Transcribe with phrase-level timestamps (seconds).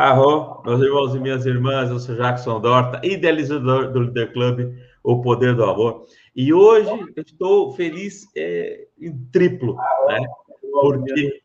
[0.00, 5.20] Arro, meus irmãos e minhas irmãs, eu sou Jackson Dorta, idealizador do Líder Club, O
[5.20, 6.06] Poder do Amor.
[6.34, 9.76] E hoje eu estou feliz é, em triplo,
[10.08, 10.26] né?
[10.72, 11.42] Porque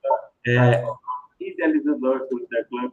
[0.47, 0.85] é,
[1.37, 2.91] idealizador do Líder Club.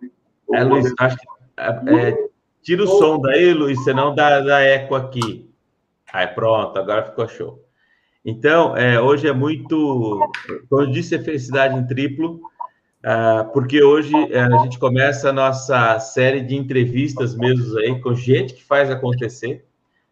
[0.52, 1.26] É, Luiz, acho que
[1.56, 2.28] é, é,
[2.60, 5.48] tira o som daí, Luiz, senão dá, dá eco aqui.
[6.12, 7.64] Aí pronto, agora ficou show.
[8.24, 10.28] Então, é, hoje é muito,
[10.68, 12.40] como eu disse, é felicidade em triplo.
[13.04, 18.14] Uh, porque hoje uh, a gente começa a nossa série de entrevistas mesmo aí com
[18.14, 19.64] gente que faz acontecer,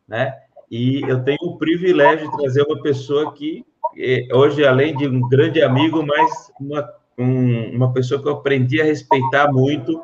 [0.09, 0.35] né?
[0.69, 3.65] E eu tenho o privilégio de trazer uma pessoa que
[3.97, 8.80] eh, hoje, além de um grande amigo, mas uma, um, uma pessoa que eu aprendi
[8.80, 10.01] a respeitar muito,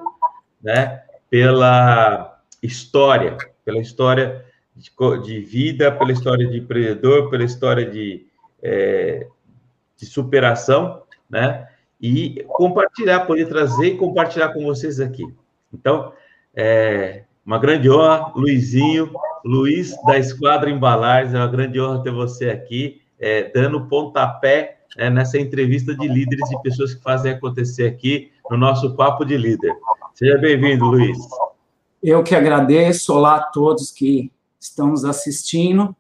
[0.63, 1.03] né?
[1.29, 4.45] Pela história, pela história
[4.77, 4.93] de,
[5.25, 8.27] de vida, pela história de empreendedor, pela história de,
[8.63, 9.27] é,
[9.97, 11.66] de superação, né?
[12.01, 15.27] E compartilhar, poder trazer e compartilhar com vocês aqui.
[15.73, 16.13] Então,
[16.55, 19.13] é uma grande honra, Luizinho,
[19.45, 25.09] Luiz da Esquadra Embalagens, é uma grande honra ter você aqui, é, dando pontapé é,
[25.09, 29.75] nessa entrevista de líderes e pessoas que fazem acontecer aqui no nosso Papo de Líder.
[30.15, 31.19] Seja bem-vindo, Luiz.
[32.03, 35.95] Eu que agradeço, olá a todos que estão nos assistindo.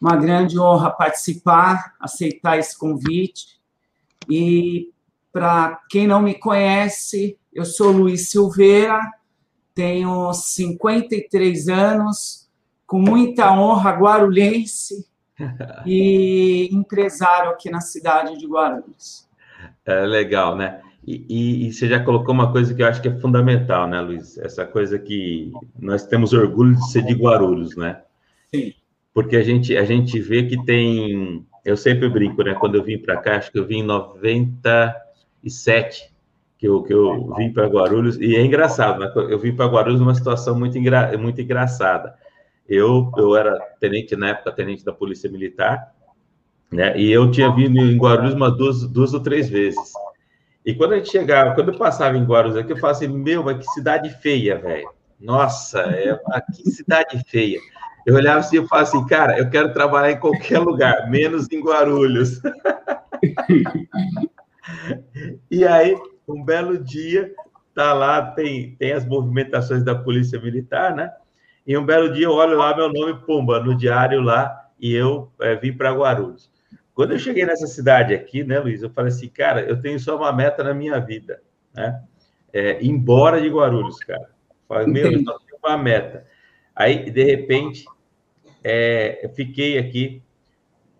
[0.00, 3.58] Uma grande honra participar, aceitar esse convite
[4.28, 4.92] e
[5.34, 9.00] para quem não me conhece, eu sou Luiz Silveira,
[9.74, 12.48] tenho 53 anos,
[12.86, 15.04] com muita honra guarulhense
[15.84, 19.28] e empresário aqui na cidade de Guarulhos.
[19.84, 20.80] É legal, né?
[21.04, 24.00] E, e, e, você já colocou uma coisa que eu acho que é fundamental, né,
[24.00, 24.38] Luiz?
[24.38, 28.02] Essa coisa que nós temos orgulho de ser de Guarulhos, né?
[28.54, 28.72] Sim.
[29.12, 31.44] Porque a gente, a gente vê que tem.
[31.64, 32.54] Eu sempre brinco, né?
[32.54, 35.03] Quando eu vim para cá, acho que eu vim em 90
[35.44, 36.14] 2007
[36.58, 39.12] que eu, que eu vim para Guarulhos, e é engraçado, né?
[39.14, 42.14] eu vim para Guarulhos numa situação muito, engra, muito engraçada.
[42.66, 45.92] Eu, eu era tenente, na época, tenente da Polícia Militar,
[46.72, 46.98] né?
[46.98, 49.92] E eu tinha vindo em Guarulhos umas duas, duas ou três vezes.
[50.64, 53.44] E quando a gente chegava, quando eu passava em Guarulhos aqui, eu falava assim, meu,
[53.44, 54.88] mas que cidade feia, velho.
[55.20, 56.18] Nossa, é,
[56.56, 57.60] que cidade feia.
[58.06, 61.60] Eu olhava assim e falava assim, cara, eu quero trabalhar em qualquer lugar, menos em
[61.60, 62.40] Guarulhos.
[65.50, 65.96] E aí,
[66.28, 67.32] um belo dia,
[67.74, 71.12] tá lá, tem, tem as movimentações da Polícia Militar, né?
[71.66, 75.32] E um belo dia eu olho lá meu nome, pumba, no diário lá, e eu
[75.40, 76.50] é, vim para Guarulhos.
[76.94, 80.16] Quando eu cheguei nessa cidade aqui, né, Luiz, eu falei assim, cara, eu tenho só
[80.16, 81.42] uma meta na minha vida,
[81.74, 82.02] né?
[82.52, 84.30] É, ir embora de Guarulhos, cara.
[84.68, 86.24] falei, meu, eu só tenho uma meta.
[86.76, 87.84] Aí, de repente,
[88.62, 90.22] é, eu fiquei aqui,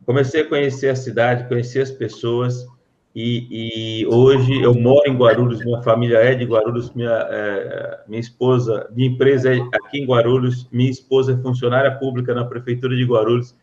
[0.04, 2.66] comecei a conhecer a cidade, conhecer as pessoas,
[3.14, 8.20] e, e, hoje eu moro em Guarulhos, minha família é de Guarulhos, minha, é, minha
[8.20, 13.04] esposa, minha empresa é aqui em Guarulhos, minha esposa é funcionária pública na prefeitura de
[13.04, 13.54] Guarulhos.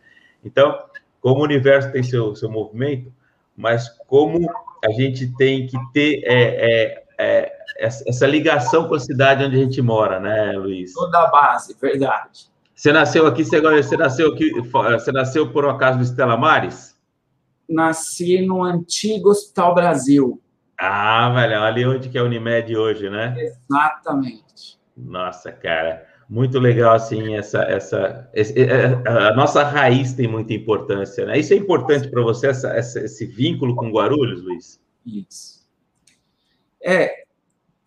[0.42, 0.78] Então,
[1.20, 3.12] como o universo tem seu, seu movimento,
[3.54, 4.50] mas como
[4.82, 9.64] a gente tem que ter é, é, é essa ligação com a cidade onde a
[9.64, 10.94] gente mora, né, Luiz?
[10.94, 12.50] Toda a base, verdade.
[12.74, 16.91] Você nasceu aqui, você, você nasceu aqui, você nasceu por um acaso no Estela Mares?
[17.68, 20.40] Nasci no antigo Hospital Brasil.
[20.78, 23.34] Ah, velho, ali onde que é a Unimed hoje, né?
[23.38, 24.78] Exatamente.
[24.96, 30.52] Nossa, cara, muito legal assim essa essa esse, é, é, a nossa raiz tem muita
[30.52, 31.38] importância, né?
[31.38, 34.80] Isso é importante para você essa, essa, esse vínculo com Guarulhos, Luiz?
[35.06, 35.62] Isso.
[36.84, 37.24] É,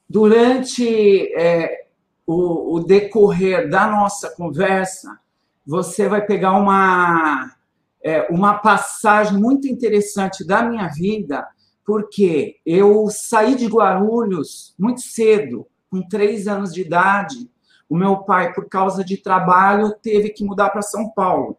[0.09, 1.85] durante é,
[2.25, 5.19] o, o decorrer da nossa conversa,
[5.65, 7.55] você vai pegar uma
[8.05, 11.45] é, uma passagem muito interessante da minha vida,
[11.83, 17.49] porque eu saí de Guarulhos muito cedo, com três anos de idade.
[17.89, 21.57] O meu pai, por causa de trabalho, teve que mudar para São Paulo.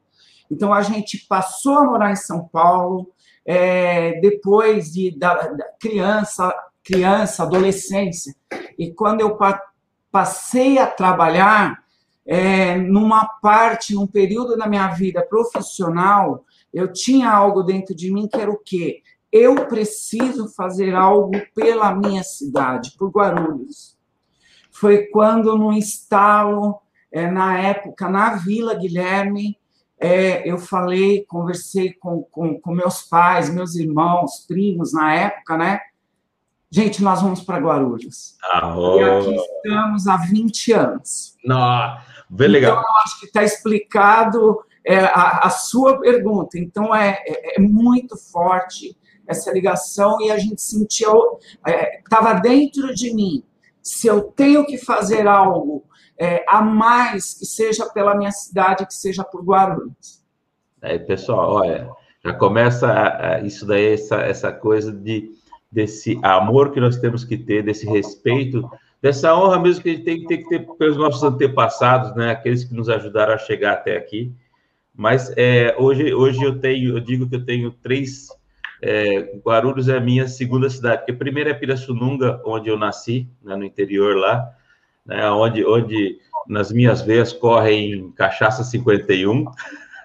[0.48, 3.10] Então a gente passou a morar em São Paulo.
[3.44, 6.52] É, depois de da, da criança,
[6.82, 8.34] criança, adolescência,
[8.76, 9.60] e quando eu pa
[10.10, 11.84] passei a trabalhar,
[12.26, 16.44] é, numa parte, num período da minha vida profissional,
[16.74, 19.02] eu tinha algo dentro de mim que era o quê?
[19.30, 23.96] Eu preciso fazer algo pela minha cidade, por Guarulhos.
[24.72, 26.76] Foi quando, no instalo,
[27.12, 29.56] é, na época, na Vila Guilherme,
[29.98, 35.80] é, eu falei, conversei com, com, com, meus pais, meus irmãos, primos na época, né?
[36.70, 38.36] Gente, nós vamos para Guarulhos.
[38.76, 38.98] Oh.
[38.98, 41.36] E aqui estamos há 20 anos.
[41.44, 42.15] Nossa.
[42.28, 42.80] Bem legal.
[42.80, 46.58] Então, acho que está explicado é, a, a, sua pergunta.
[46.58, 48.96] Então, é, é, é, muito forte
[49.26, 51.38] essa ligação e a gente sentiu,
[52.04, 53.42] estava é, dentro de mim,
[53.82, 55.84] Se eu tenho que fazer algo
[56.18, 60.24] é, a mais, que seja pela minha cidade, que seja por Guarulhos.
[60.80, 61.90] Aí, pessoal, olha,
[62.24, 65.34] já começa a, a, isso daí, essa, essa coisa de
[65.70, 68.70] desse amor que nós temos que ter, desse respeito,
[69.00, 72.30] dessa honra mesmo que a gente tem ter, que ter pelos nossos antepassados, né?
[72.30, 74.32] Aqueles que nos ajudaram a chegar até aqui.
[74.94, 78.28] Mas é, hoje, hoje eu tenho, eu digo que eu tenho três
[78.80, 83.28] é, Guarulhos é a minha segunda cidade, porque a primeira é Pirassununga, onde eu nasci,
[83.42, 84.50] né, no interior lá,
[85.04, 89.46] né, onde, onde nas minhas veias correm cachaça 51.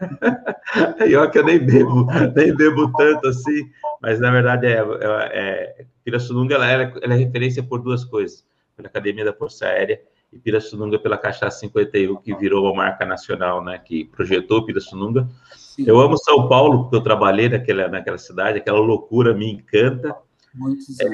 [1.08, 3.70] e olha que eu nem bebo, nem bebo tanto assim,
[4.02, 8.44] mas na verdade é, é, é Pirassununga ela, ela, ela é referência por duas coisas,
[8.82, 10.02] pela Academia da Força Aérea
[10.34, 15.28] e Pirassununga pela Cachaça 51, que virou uma marca nacional, né, que projetou Pirassununga,
[15.72, 15.86] Sim.
[15.88, 20.14] Eu amo São Paulo, porque eu trabalhei naquela, naquela cidade, aquela loucura me encanta.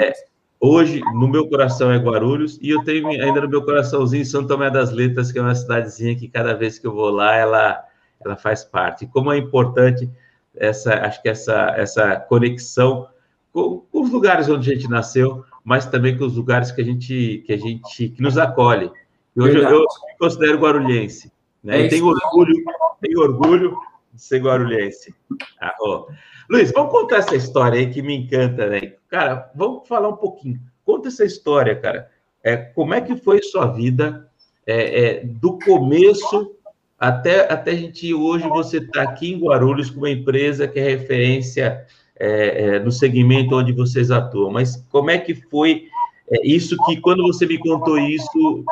[0.01, 0.13] É,
[0.59, 4.71] hoje, no meu coração é Guarulhos, e eu tenho ainda no meu coraçãozinho São Tomé
[4.71, 7.83] das Letras, que é uma cidadezinha que cada vez que eu vou lá, ela,
[8.19, 9.05] ela faz parte.
[9.05, 10.09] Como é importante
[10.55, 13.07] essa, acho que essa, essa conexão
[13.51, 16.83] com, com os lugares onde a gente nasceu, mas também com os lugares que a
[16.83, 18.89] gente, que a gente, que nos acolhe.
[19.35, 21.29] E hoje eu, eu, me considero guarulhense,
[21.61, 21.81] né?
[21.81, 22.55] É e tenho orgulho,
[23.01, 23.77] tenho orgulho
[24.15, 25.13] ser guarulhense.
[25.59, 26.07] Ah, oh.
[26.49, 28.93] Luiz, vamos contar essa história aí que me encanta, né?
[29.09, 30.57] Cara, vamos falar um pouquinho.
[30.85, 32.09] Conta essa história, cara.
[32.41, 34.31] É, como é que foi sua vida
[34.65, 36.55] é, é, do começo
[36.97, 40.83] até, até a gente hoje você está aqui em Guarulhos com uma empresa que é
[40.83, 41.85] referência
[42.19, 44.51] é, é, no segmento onde vocês atuam.
[44.51, 45.87] Mas como é que foi
[46.29, 48.63] é, isso que quando você me contou isso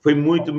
[0.00, 0.52] foi muito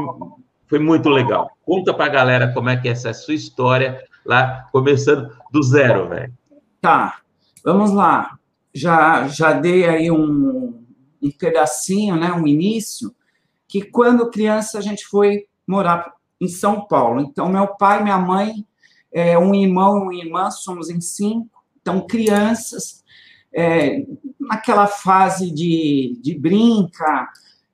[0.68, 1.52] foi muito legal.
[1.64, 6.10] Conta para a galera como é que é essa sua história lá, começando do zero,
[6.10, 6.34] velho.
[6.82, 7.20] Tá,
[7.64, 8.38] vamos lá.
[8.74, 10.84] Já, já dei aí um,
[11.22, 13.14] um pedacinho, né, um início,
[13.68, 17.22] que quando criança a gente foi morar em São Paulo.
[17.22, 18.66] Então, meu pai, minha mãe,
[19.16, 21.64] é, um irmão e uma irmã, somos em cinco.
[21.80, 23.02] Então, crianças,
[23.56, 24.06] é,
[24.38, 27.30] naquela fase de, de brinca,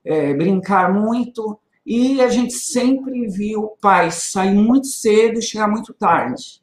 [0.06, 5.68] é, brincar muito, e a gente sempre viu o pai sair muito cedo e chegar
[5.68, 6.62] muito tarde.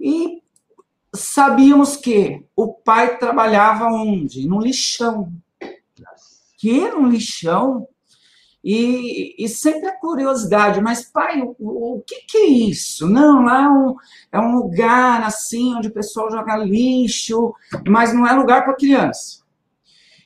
[0.00, 0.44] E
[1.12, 4.46] sabíamos que o pai trabalhava onde?
[4.46, 5.32] No lixão.
[6.56, 7.88] Que no lixão?
[8.62, 13.08] E, e, sempre a curiosidade, mas pai, o, o que, que, é isso?
[13.08, 13.96] Não, lá é um,
[14.32, 17.54] é um lugar assim onde o pessoal joga lixo,
[17.86, 19.38] mas não é lugar para criança.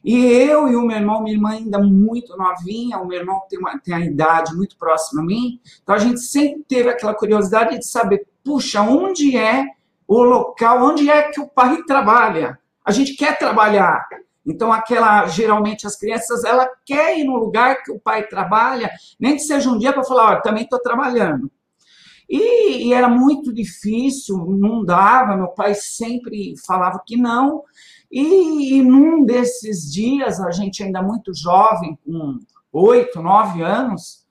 [0.05, 3.59] E eu e o meu irmão, minha irmã ainda muito novinha, o meu irmão tem,
[3.59, 7.79] uma, tem a idade muito próxima a mim, então a gente sempre teve aquela curiosidade
[7.79, 9.67] de saber, puxa, onde é
[10.09, 12.59] o local, onde é que o pai trabalha?
[12.85, 14.09] A gente quer trabalhar.
[14.45, 19.35] Então, aquela, geralmente, as crianças, ela quer ir no lugar que o pai trabalha, nem
[19.35, 21.51] que seja um dia para falar, olha, também estou trabalhando.
[22.29, 27.63] E, e, era muito difícil, não dava, meu pai sempre falava que não,
[28.11, 32.39] e, e num desses dias, a gente ainda muito jovem, com
[32.73, 34.22] oito, nove anos,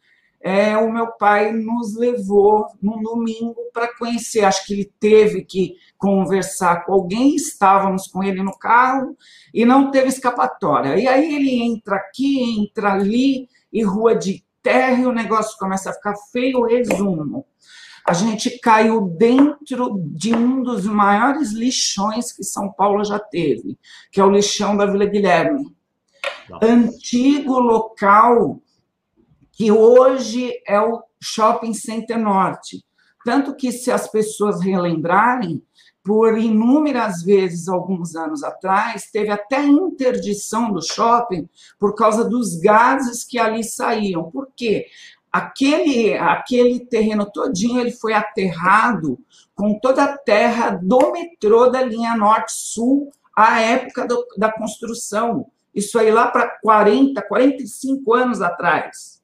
[0.43, 4.43] é, o meu pai nos levou num domingo para conhecer.
[4.43, 9.15] Acho que ele teve que conversar com alguém, estávamos com ele no carro
[9.53, 10.97] e não teve escapatória.
[10.97, 15.91] E aí ele entra aqui, entra ali, e rua de terra, e o negócio começa
[15.91, 16.63] a ficar feio.
[16.63, 17.45] Resumo:
[18.05, 23.77] a gente caiu dentro de um dos maiores lixões que São Paulo já teve,
[24.11, 25.75] que é o lixão da Vila Guilherme.
[26.61, 28.59] Antigo local
[29.61, 32.83] que hoje é o Shopping Center Norte.
[33.23, 35.61] Tanto que, se as pessoas relembrarem,
[36.03, 41.47] por inúmeras vezes, alguns anos atrás, teve até interdição do shopping
[41.79, 44.31] por causa dos gases que ali saíam.
[44.31, 44.87] Por quê?
[45.31, 49.19] aquele, aquele terreno todinho ele foi aterrado
[49.53, 55.45] com toda a terra do metrô da linha norte-sul à época do, da construção.
[55.73, 59.20] Isso aí lá para 40, 45 anos atrás.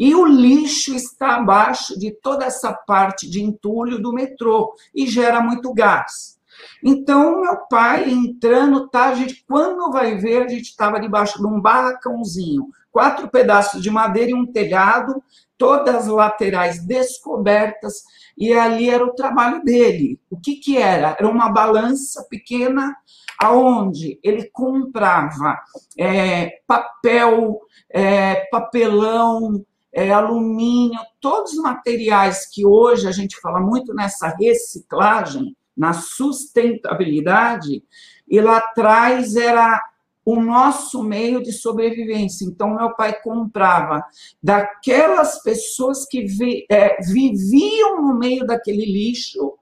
[0.00, 5.42] E o lixo está abaixo de toda essa parte de entulho do metrô e gera
[5.42, 6.40] muito gás.
[6.82, 9.10] Então, meu pai entrando, tá?
[9.10, 13.90] A gente, quando vai ver, a gente estava debaixo de um barracãozinho, quatro pedaços de
[13.90, 15.22] madeira e um telhado,
[15.58, 18.02] todas as laterais descobertas,
[18.38, 20.18] e ali era o trabalho dele.
[20.30, 21.14] O que, que era?
[21.18, 22.96] Era uma balança pequena,
[23.38, 25.60] aonde ele comprava
[25.98, 33.92] é, papel, é, papelão, é, alumínio, todos os materiais que hoje a gente fala muito
[33.94, 37.82] nessa reciclagem, na sustentabilidade,
[38.28, 39.80] e lá atrás era
[40.24, 42.44] o nosso meio de sobrevivência.
[42.44, 44.04] Então, meu pai comprava
[44.42, 49.54] daquelas pessoas que vi, é, viviam no meio daquele lixo,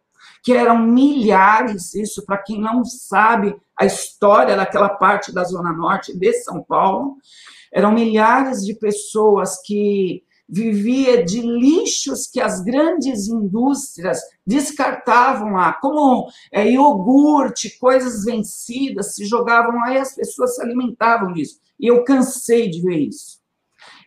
[0.42, 6.16] que eram milhares, isso para quem não sabe a história daquela parte da Zona Norte
[6.16, 7.16] de São Paulo,
[7.72, 16.28] eram milhares de pessoas que vivia de lixos que as grandes indústrias descartavam lá, como
[16.50, 21.60] é, iogurte, coisas vencidas, se jogavam lá e as pessoas se alimentavam disso.
[21.78, 23.38] E eu cansei de ver isso.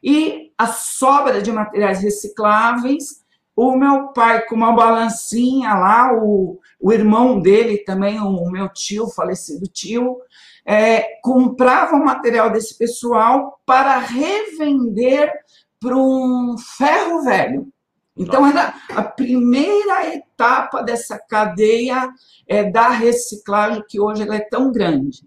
[0.04, 3.22] E a sobra de materiais recicláveis,
[3.56, 9.08] o meu pai com uma balancinha lá, o, o irmão dele também, o meu tio,
[9.08, 10.18] falecido tio,
[10.66, 15.32] é, comprava o material desse pessoal para revender
[15.80, 17.68] para um ferro velho.
[18.16, 22.10] Então, era a primeira etapa dessa cadeia
[22.48, 25.22] é, da reciclagem, que hoje ela é tão grande.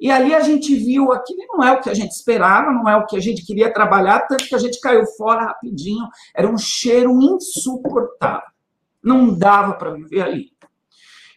[0.00, 2.96] E ali a gente viu, aquilo não é o que a gente esperava, não é
[2.96, 6.56] o que a gente queria trabalhar, tanto que a gente caiu fora rapidinho, era um
[6.56, 8.48] cheiro insuportável.
[9.02, 10.52] Não dava para viver ali.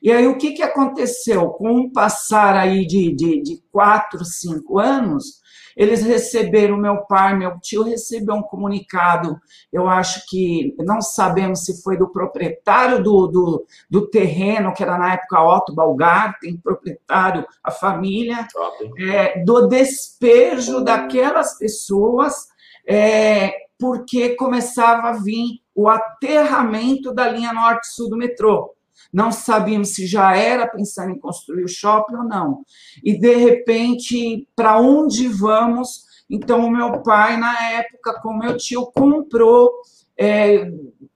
[0.03, 1.47] E aí o que, que aconteceu?
[1.51, 5.41] Com o passar aí de, de, de quatro, cinco anos,
[5.77, 9.39] eles receberam, meu pai, meu tio recebeu um comunicado,
[9.71, 14.97] eu acho que, não sabemos se foi do proprietário do, do, do terreno, que era
[14.97, 18.45] na época Otto Balgarten, proprietário, a família,
[18.99, 22.49] é, do despejo daquelas pessoas,
[22.85, 28.75] é, porque começava a vir o aterramento da linha norte-sul do metrô
[29.13, 32.65] não sabíamos se já era pensando em construir o shopping ou não.
[33.03, 36.03] E, de repente, para onde vamos?
[36.27, 39.71] Então, o meu pai, na época, com meu tio, comprou,
[40.17, 40.67] é,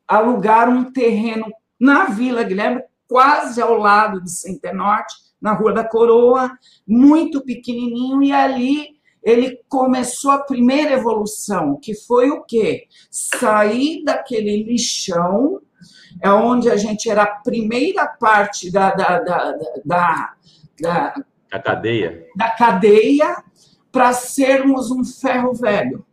[0.08, 1.48] alugar um terreno
[1.80, 6.52] na Vila Guilherme, quase ao lado do Center Norte, na Rua da Coroa,
[6.88, 12.86] muito pequenininho, e ali ele começou a primeira evolução, que foi o quê?
[13.10, 15.62] Sair daquele lixão
[16.22, 19.52] é onde a gente era a primeira parte da, da, da,
[19.86, 20.34] da,
[20.80, 21.16] da,
[21.52, 23.44] da cadeia, da cadeia
[23.92, 26.06] para sermos um ferro velho.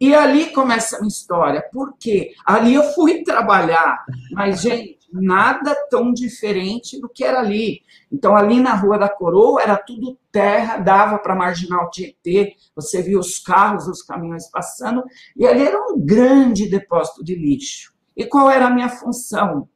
[0.00, 4.02] E ali começa a minha história, porque ali eu fui trabalhar,
[4.32, 7.82] mas, gente, nada tão diferente do que era ali.
[8.10, 13.18] Então, ali na Rua da Coroa era tudo terra, dava para marginal Tietê, você via
[13.18, 15.04] os carros, os caminhões passando,
[15.36, 17.92] e ali era um grande depósito de lixo.
[18.16, 19.68] E qual era a minha função?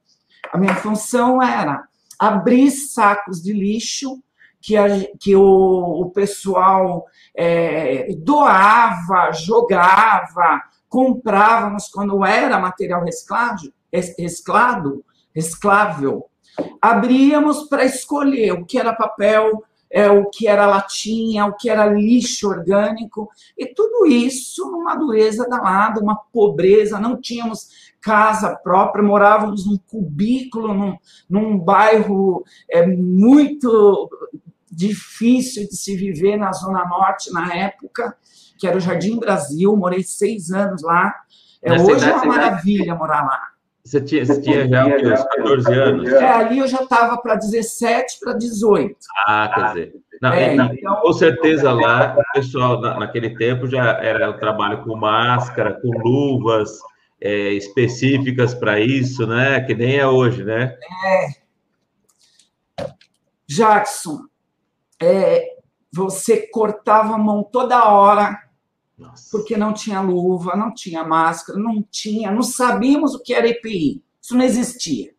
[0.52, 1.84] A minha função era
[2.18, 4.22] abrir sacos de lixo
[4.60, 4.86] que, a,
[5.20, 7.04] que o, o pessoal
[7.36, 16.30] é, doava, jogava, comprávamos quando era material reciclado, reciclado, reciclável,
[16.80, 21.86] abríamos para escolher o que era papel, é, o que era latinha, o que era
[21.86, 29.66] lixo orgânico, e tudo isso numa dureza danada, uma pobreza, não tínhamos casa própria, morávamos
[29.66, 30.96] num cubículo, num,
[31.28, 34.10] num bairro é, muito
[34.70, 38.14] difícil de se viver na Zona Norte na época,
[38.58, 41.14] que era o Jardim Brasil, morei seis anos lá.
[41.62, 43.53] É, hoje é uma maravilha morar lá.
[43.84, 46.08] Você tinha, você tinha já uns 14 anos?
[46.08, 48.96] É, ali eu já estava para 17, para 18.
[49.26, 49.94] Ah, quer dizer.
[50.22, 54.96] Não, é, então, com certeza lá, o pessoal, naquele tempo, já era o trabalho com
[54.96, 56.78] máscara, com luvas
[57.20, 59.60] é, específicas para isso, né?
[59.60, 60.78] Que nem é hoje, né?
[61.04, 61.28] É.
[63.46, 64.20] Jackson,
[65.02, 65.44] é,
[65.92, 68.38] você cortava a mão toda hora
[68.98, 69.28] nossa.
[69.30, 74.02] porque não tinha luva, não tinha máscara, não tinha, não sabíamos o que era EPI.
[74.20, 75.14] Isso não existia,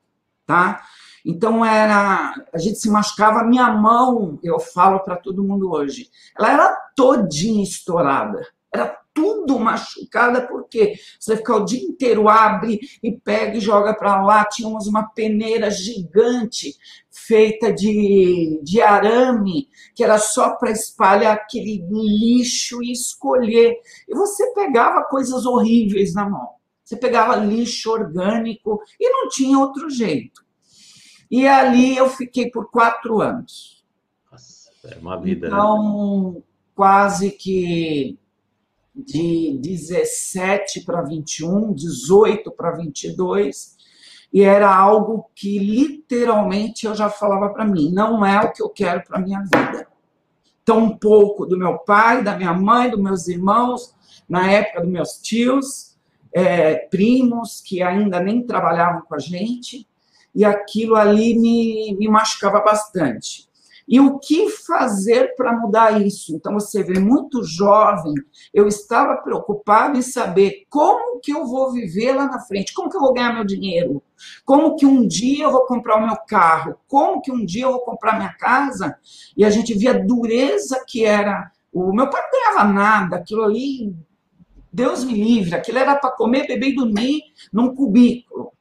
[0.46, 0.82] tá?
[1.26, 6.52] Então era, a gente se machucava, minha mão, eu falo para todo mundo hoje, ela
[6.52, 8.48] era todinha estourada.
[8.72, 14.22] Era tudo machucada, porque você fica o dia inteiro, abre e pega e joga para
[14.22, 14.44] lá.
[14.44, 16.76] Tínhamos uma peneira gigante
[17.28, 23.80] feita de, de arame, que era só para espalhar aquele lixo e escolher.
[24.08, 26.50] E você pegava coisas horríveis na mão.
[26.84, 30.46] Você pegava lixo orgânico e não tinha outro jeito.
[31.30, 33.84] E ali eu fiquei por quatro anos.
[34.32, 35.50] Nossa, é uma vida.
[35.50, 35.56] Né?
[35.56, 36.42] Então, né?
[36.76, 38.20] quase que
[38.96, 43.75] de 17 para 21, 18 para 22,
[44.36, 48.68] e era algo que literalmente eu já falava para mim, não é o que eu
[48.68, 49.88] quero para minha vida.
[50.66, 53.96] Tão pouco do meu pai, da minha mãe, dos meus irmãos,
[54.28, 55.96] na época dos meus tios,
[56.34, 59.88] é, primos que ainda nem trabalhavam com a gente,
[60.36, 63.48] e aquilo ali me, me machucava bastante.
[63.88, 66.36] E o que fazer para mudar isso?
[66.36, 68.14] Então, você vê, muito jovem,
[68.54, 72.98] eu estava preocupado em saber como que eu vou viver lá na frente, como que
[72.98, 74.02] eu vou ganhar meu dinheiro,
[74.44, 77.74] como que um dia eu vou comprar o meu carro, como que um dia eu
[77.74, 78.98] vou comprar minha casa.
[79.38, 81.52] E a gente via a dureza que era.
[81.72, 83.94] O meu pai não ganhava nada, aquilo ali,
[84.72, 88.52] Deus me livre, aquilo era para comer, beber e dormir num cubículo.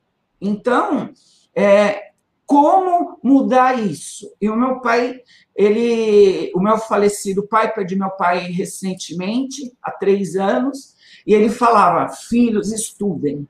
[0.41, 1.11] Então,
[1.55, 2.13] é,
[2.47, 4.31] como mudar isso?
[4.41, 5.21] E o meu pai,
[5.55, 10.95] ele, o meu falecido pai, perdi meu pai recentemente, há três anos,
[11.27, 13.49] e ele falava: filhos, estudem,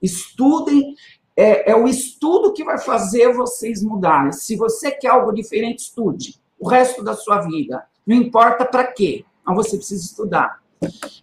[0.00, 0.94] estudem.
[1.34, 4.32] É, é o estudo que vai fazer vocês mudarem.
[4.32, 7.84] Se você quer algo diferente, estude o resto da sua vida.
[8.06, 10.62] Não importa para quê, mas você precisa estudar.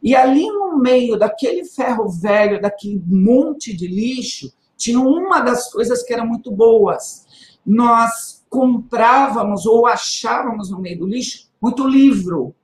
[0.01, 6.01] E ali no meio daquele ferro velho, daquele monte de lixo, tinha uma das coisas
[6.01, 7.27] que eram muito boas.
[7.65, 12.55] Nós comprávamos ou achávamos no meio do lixo muito livro.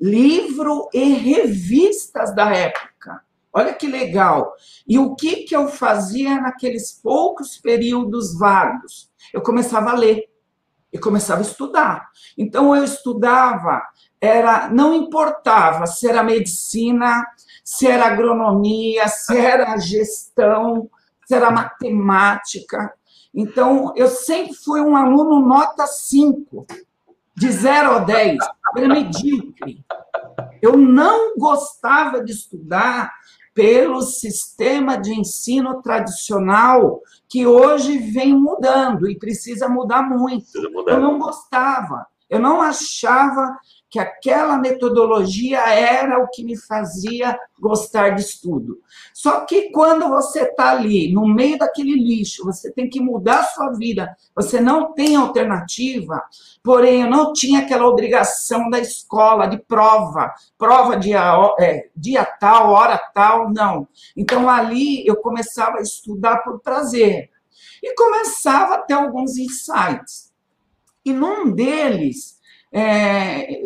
[0.00, 3.22] Livro e revistas da época.
[3.52, 4.52] Olha que legal.
[4.86, 9.10] E o que, que eu fazia naqueles poucos períodos vagos?
[9.32, 10.24] Eu começava a ler
[10.92, 12.08] e começava a estudar.
[12.36, 13.82] Então eu estudava,
[14.20, 17.24] era não importava se era medicina,
[17.64, 20.90] se era agronomia, se era gestão,
[21.34, 22.92] era matemática.
[23.32, 26.66] Então, eu sempre fui um aluno nota 5,
[27.36, 28.38] de 0 a 10,
[28.76, 29.84] era medíocre.
[30.60, 33.12] Eu não gostava de estudar
[33.54, 40.50] pelo sistema de ensino tradicional que hoje vem mudando e precisa mudar muito.
[40.50, 40.92] Precisa mudar.
[40.92, 42.06] Eu não gostava.
[42.28, 43.58] Eu não achava
[43.90, 48.78] que aquela metodologia era o que me fazia gostar de estudo.
[49.12, 53.44] Só que quando você está ali, no meio daquele lixo, você tem que mudar a
[53.44, 56.22] sua vida, você não tem alternativa,
[56.62, 61.20] porém eu não tinha aquela obrigação da escola, de prova, prova dia,
[61.58, 63.88] é, dia tal, hora tal, não.
[64.16, 67.28] Então ali eu começava a estudar por prazer.
[67.82, 70.30] E começava a ter alguns insights.
[71.04, 72.39] E num deles,
[72.72, 73.62] é,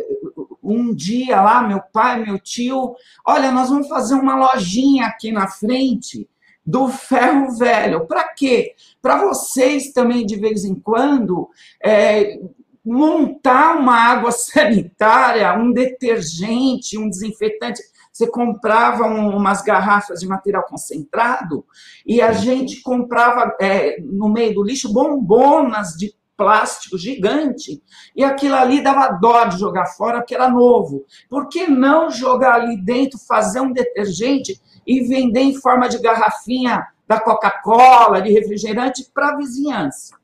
[0.62, 2.94] um dia lá, meu pai, meu tio,
[3.26, 6.28] olha, nós vamos fazer uma lojinha aqui na frente
[6.64, 8.06] do ferro velho.
[8.06, 8.74] Para quê?
[9.02, 11.50] Para vocês também, de vez em quando,
[11.82, 12.38] é,
[12.84, 17.82] montar uma água sanitária, um detergente, um desinfetante.
[18.12, 21.66] Você comprava um, umas garrafas de material concentrado
[22.06, 27.82] e a gente comprava é, no meio do lixo bombonas de plástico gigante,
[28.14, 31.04] e aquilo ali dava dó de jogar fora, porque era novo.
[31.28, 36.86] Por que não jogar ali dentro, fazer um detergente e vender em forma de garrafinha
[37.06, 40.16] da Coca-Cola, de refrigerante, para a vizinhança?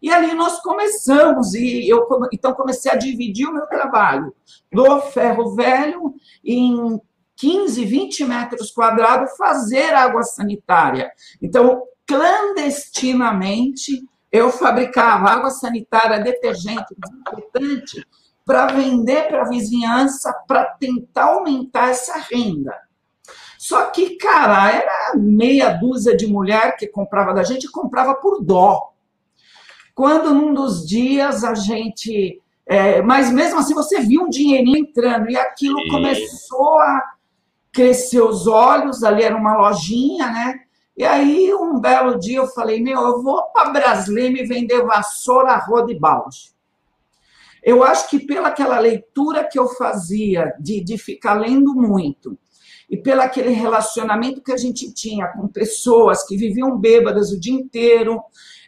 [0.00, 4.34] E ali nós começamos, e eu então comecei a dividir o meu trabalho
[4.70, 7.00] do ferro velho em
[7.36, 11.10] 15, 20 metros quadrados, fazer água sanitária.
[11.40, 18.06] Então, clandestinamente, eu fabricava água sanitária, detergente, desinfetante,
[18.44, 22.74] para vender para a vizinhança, para tentar aumentar essa renda.
[23.58, 28.40] Só que, cara, era meia dúzia de mulher que comprava da gente e comprava por
[28.40, 28.92] dó.
[29.94, 32.40] Quando num dos dias a gente.
[32.68, 37.02] É, mas mesmo assim você viu um dinheirinho entrando e aquilo começou a
[37.72, 39.02] crescer os olhos.
[39.02, 40.65] Ali era uma lojinha, né?
[40.96, 45.56] E aí, um belo dia, eu falei: Meu, eu vou para Brasília me vender vassoura,
[45.56, 46.54] roda e balde.
[47.62, 52.38] Eu acho que pela aquela leitura que eu fazia, de, de ficar lendo muito,
[52.88, 57.52] e pelo aquele relacionamento que a gente tinha com pessoas que viviam bêbadas o dia
[57.52, 58.22] inteiro,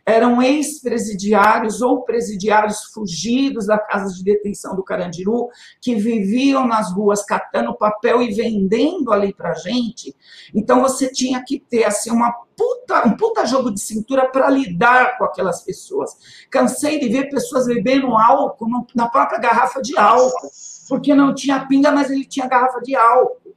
[0.08, 5.50] eram ex-presidiários ou presidiários fugidos da casa de detenção do Carandiru,
[5.82, 10.16] que viviam nas ruas catando papel e vendendo ali para gente.
[10.54, 15.18] Então você tinha que ter assim uma puta, um puta jogo de cintura para lidar
[15.18, 16.16] com aquelas pessoas.
[16.50, 20.48] Cansei de ver pessoas bebendo álcool na própria garrafa de álcool,
[20.88, 23.54] porque não tinha pinga, mas ele tinha garrafa de álcool.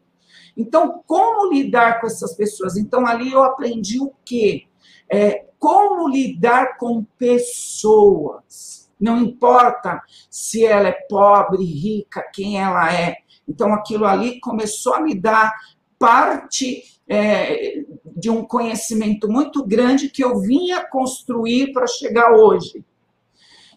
[0.58, 2.76] Então, como lidar com essas pessoas?
[2.76, 4.66] Então, ali eu aprendi o quê?
[5.10, 8.91] É, como lidar com pessoas.
[9.00, 13.17] Não importa se ela é pobre, rica, quem ela é.
[13.47, 15.54] Então, aquilo ali começou a me dar
[16.00, 17.84] parte é,
[18.17, 22.84] de um conhecimento muito grande que eu vinha construir para chegar hoje.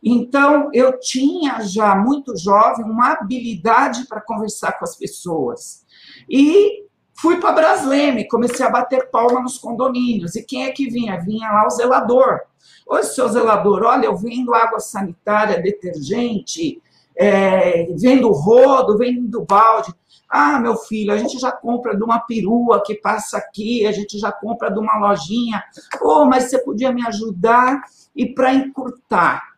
[0.02, 5.84] Então, eu tinha já muito jovem uma habilidade para conversar com as pessoas.
[6.30, 6.86] E
[7.24, 10.36] Fui para Brasleme, comecei a bater palma nos condomínios.
[10.36, 11.18] E quem é que vinha?
[11.18, 12.38] Vinha lá o zelador.
[12.86, 16.82] Oi, seu zelador, olha, eu vendo água sanitária, detergente,
[17.16, 19.90] é, vendo rodo, vendo balde.
[20.28, 24.18] Ah, meu filho, a gente já compra de uma perua que passa aqui, a gente
[24.18, 25.64] já compra de uma lojinha.
[26.02, 27.84] Oh, mas você podia me ajudar?
[28.14, 29.54] E para encurtar,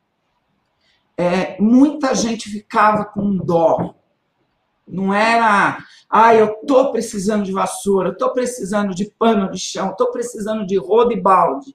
[1.16, 3.95] é, muita gente ficava com dó.
[4.86, 10.10] Não era, ah, eu estou precisando de vassoura, estou precisando de pano de chão, estou
[10.12, 11.74] precisando de rodo e balde.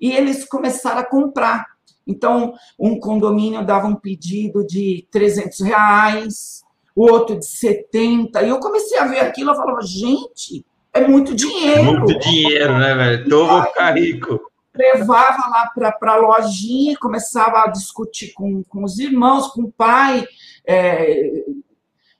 [0.00, 1.66] E eles começaram a comprar.
[2.06, 6.62] Então, um condomínio dava um pedido de 300 reais,
[6.96, 8.42] o outro de 70.
[8.42, 11.84] E eu comecei a ver aquilo, eu falava, gente, é muito dinheiro.
[11.84, 13.26] Muito dinheiro, né, velho?
[13.26, 14.40] Então vou ficar rico.
[14.74, 20.24] Levava lá para a lojinha, começava a discutir com, com os irmãos, com o pai.
[20.66, 21.44] É,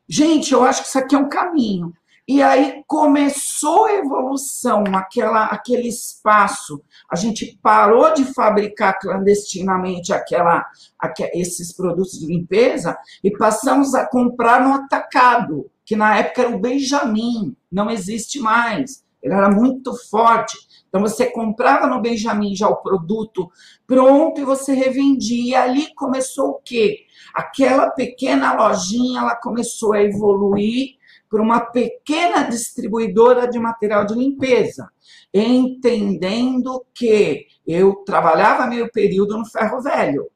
[0.09, 1.93] Gente, eu acho que isso aqui é um caminho.
[2.27, 6.83] E aí começou a evolução, aquela, aquele espaço.
[7.11, 10.65] A gente parou de fabricar clandestinamente aquela,
[10.99, 16.55] aquela, esses produtos de limpeza e passamos a comprar no atacado, que na época era
[16.55, 19.03] o Benjamin, não existe mais.
[19.23, 20.57] Ele era muito forte.
[20.89, 23.51] Então você comprava no Benjamin já o produto
[23.87, 25.45] pronto e você revendia.
[25.45, 27.07] E ali começou o quê?
[27.35, 30.97] Aquela pequena lojinha, ela começou a evoluir
[31.29, 34.89] para uma pequena distribuidora de material de limpeza,
[35.33, 40.31] entendendo que eu trabalhava meio período no ferro velho.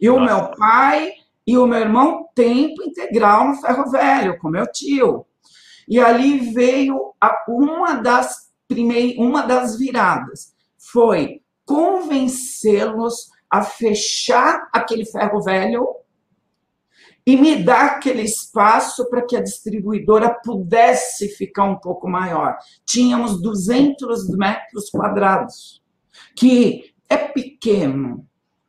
[0.00, 1.12] E o meu pai
[1.46, 5.26] e o meu irmão tempo integral no ferro velho, com meu tio.
[5.88, 15.04] E ali veio a, uma das primeiras, uma das viradas foi convencê-los a fechar aquele
[15.04, 15.86] ferro velho
[17.26, 22.56] e me dar aquele espaço para que a distribuidora pudesse ficar um pouco maior.
[22.84, 25.82] Tínhamos 200 metros quadrados,
[26.36, 28.24] que é pequeno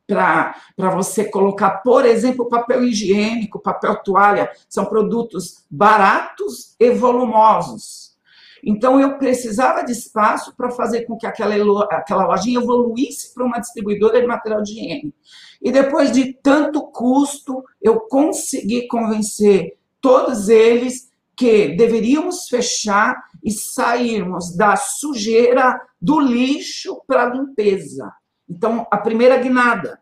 [0.07, 0.55] para
[0.95, 8.06] você colocar, por exemplo, papel higiênico, papel toalha, são produtos baratos e volumosos.
[8.63, 11.55] Então, eu precisava de espaço para fazer com que aquela,
[11.91, 15.13] aquela lojinha evoluísse para uma distribuidora de material de higiene.
[15.61, 24.55] E depois de tanto custo, eu consegui convencer todos eles que deveríamos fechar e sairmos
[24.55, 28.11] da sujeira, do lixo para a limpeza.
[28.49, 29.99] Então, a primeira guinada.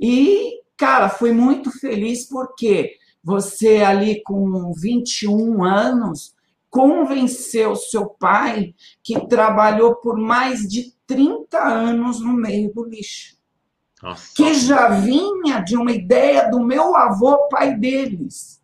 [0.00, 6.35] E, cara, fui muito feliz porque você ali com 21 anos
[6.70, 13.36] convenceu seu pai que trabalhou por mais de 30 anos no meio do lixo.
[14.02, 14.34] Nossa.
[14.36, 18.62] que já vinha de uma ideia do meu avô, pai deles.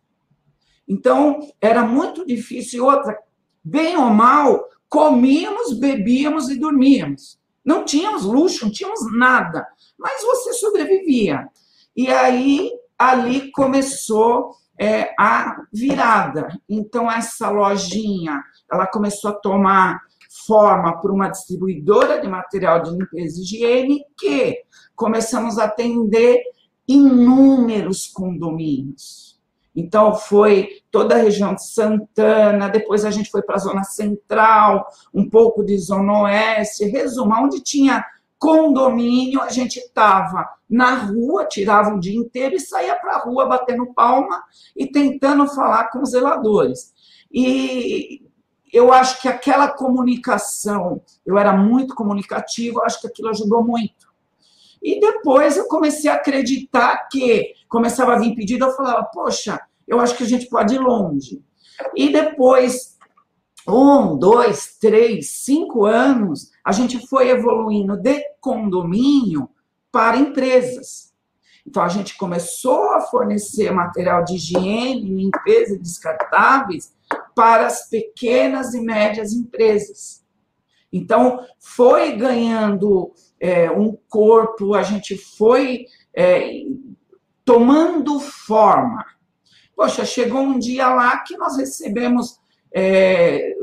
[0.87, 2.85] Então, era muito difícil.
[2.85, 3.17] Outra,
[3.63, 7.39] bem ou mal, comíamos, bebíamos e dormíamos.
[7.65, 11.49] Não tínhamos luxo, não tínhamos nada, mas você sobrevivia.
[11.95, 16.47] E aí, ali começou é, a virada.
[16.67, 20.01] Então, essa lojinha, ela começou a tomar
[20.47, 24.63] forma por uma distribuidora de material de limpeza e higiene que
[24.95, 26.41] começamos a atender
[26.87, 29.39] inúmeros condomínios.
[29.75, 34.85] Então, foi toda a região de Santana, depois a gente foi para a Zona Central,
[35.13, 36.85] um pouco de Zona Oeste.
[36.85, 38.05] Resumo, onde tinha
[38.43, 43.45] condomínio, a gente estava na rua, tirava o dia inteiro e saía para a rua
[43.45, 44.43] batendo palma
[44.75, 46.93] e tentando falar com os zeladores.
[47.31, 48.21] E
[48.73, 54.11] eu acho que aquela comunicação, eu era muito comunicativo, acho que aquilo ajudou muito.
[54.81, 60.01] E depois eu comecei a acreditar que começava a vir pedido, eu falava, poxa, eu
[60.01, 61.41] acho que a gente pode ir longe.
[61.95, 62.92] E depois,
[63.67, 69.49] um, dois, três, cinco anos, a gente foi evoluindo de condomínio
[69.91, 71.13] para empresas.
[71.65, 76.93] Então, a gente começou a fornecer material de higiene, limpeza descartáveis
[77.33, 80.23] para as pequenas e médias empresas.
[80.91, 86.63] Então, foi ganhando é, um corpo, a gente foi é,
[87.45, 89.05] tomando forma.
[89.75, 92.39] Poxa, chegou um dia lá que nós recebemos
[92.73, 93.53] é,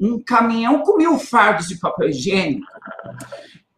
[0.00, 2.66] um caminhão com mil fardos de papel higiênico.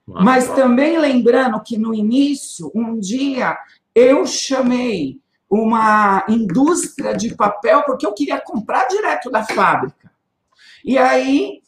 [0.07, 3.57] Mas também lembrando que no início, um dia,
[3.94, 10.11] eu chamei uma indústria de papel, porque eu queria comprar direto da fábrica.
[10.85, 11.61] E aí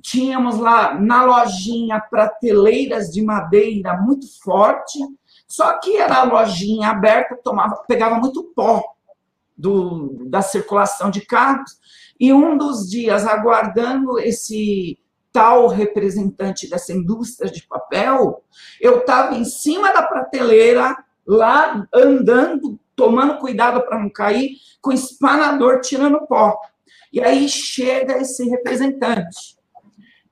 [0.00, 4.98] tínhamos lá na lojinha prateleiras de madeira muito forte,
[5.46, 8.82] só que era a lojinha aberta, tomava, pegava muito pó
[9.56, 11.78] do, da circulação de carros.
[12.18, 14.98] E um dos dias, aguardando esse
[15.32, 18.42] tal representante dessa indústria de papel,
[18.80, 25.80] eu estava em cima da prateleira, lá andando, tomando cuidado para não cair, com espanador
[25.80, 26.58] tirando pó.
[27.12, 29.56] E aí chega esse representante.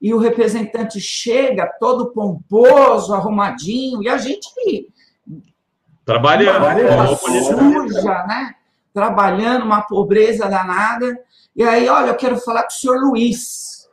[0.01, 4.49] E o representante chega todo pomposo, arrumadinho, e a gente
[6.05, 8.55] trabalhando, suja, né?
[8.93, 11.19] Trabalhando, uma pobreza danada.
[11.57, 13.89] E aí, olha, eu quero falar com o senhor Luiz.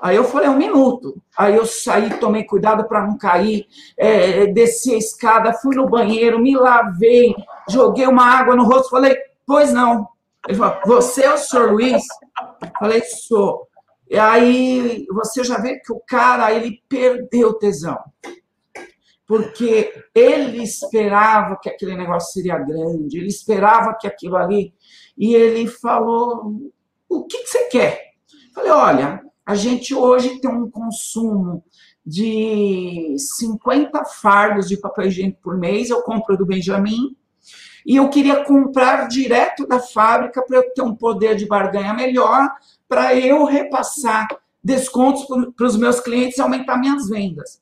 [0.00, 1.20] Aí eu falei, um minuto.
[1.36, 6.40] Aí eu saí, tomei cuidado para não cair, é, desci a escada, fui no banheiro,
[6.40, 7.34] me lavei,
[7.68, 10.08] joguei uma água no rosto, falei, pois não.
[10.48, 12.02] Ele falou, você é o senhor Luiz?
[12.78, 13.68] Falei, sou.
[14.10, 17.98] E aí você já vê que o cara, ele perdeu tesão.
[19.28, 24.72] Porque ele esperava que aquele negócio seria grande, ele esperava que aquilo ali.
[25.18, 26.72] E ele falou:
[27.06, 28.12] o que, que você quer?
[28.54, 31.62] Falei, olha, a gente hoje tem um consumo
[32.04, 37.14] de 50 fardos de papel higiênico por mês, eu compro do Benjamin,
[37.86, 42.50] e eu queria comprar direto da fábrica para eu ter um poder de barganha melhor,
[42.88, 44.26] para eu repassar
[44.64, 47.60] descontos para os meus clientes e aumentar minhas vendas.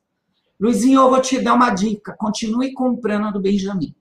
[0.58, 3.94] Luizinho, eu vou te dar uma dica: continue comprando do Benjamin.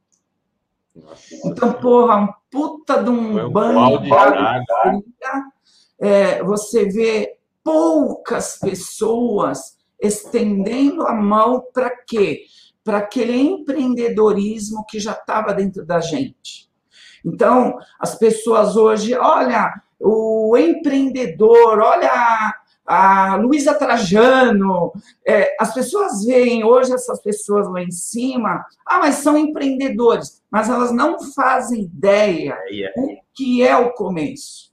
[0.96, 1.36] Nossa.
[1.46, 4.10] Então, porra, um puta de um, um banho de.
[6.00, 12.46] É, você vê poucas pessoas estendendo a mão para quê?
[12.84, 16.70] Para aquele empreendedorismo que já estava dentro da gente.
[17.26, 22.54] Então, as pessoas hoje, olha, o empreendedor, olha
[22.86, 24.92] a Luísa Trajano,
[25.26, 30.70] é, as pessoas veem hoje essas pessoas lá em cima, ah, mas são empreendedores, mas
[30.70, 32.58] elas não fazem ideia
[32.96, 34.72] o que é o começo.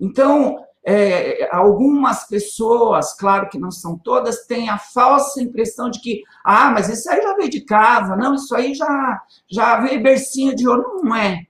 [0.00, 6.22] Então, é, algumas pessoas, claro que não são todas, têm a falsa impressão de que,
[6.44, 10.54] ah, mas isso aí já veio de casa, não, isso aí já, já veio bercinho
[10.54, 11.02] de ouro.
[11.02, 11.47] Não é.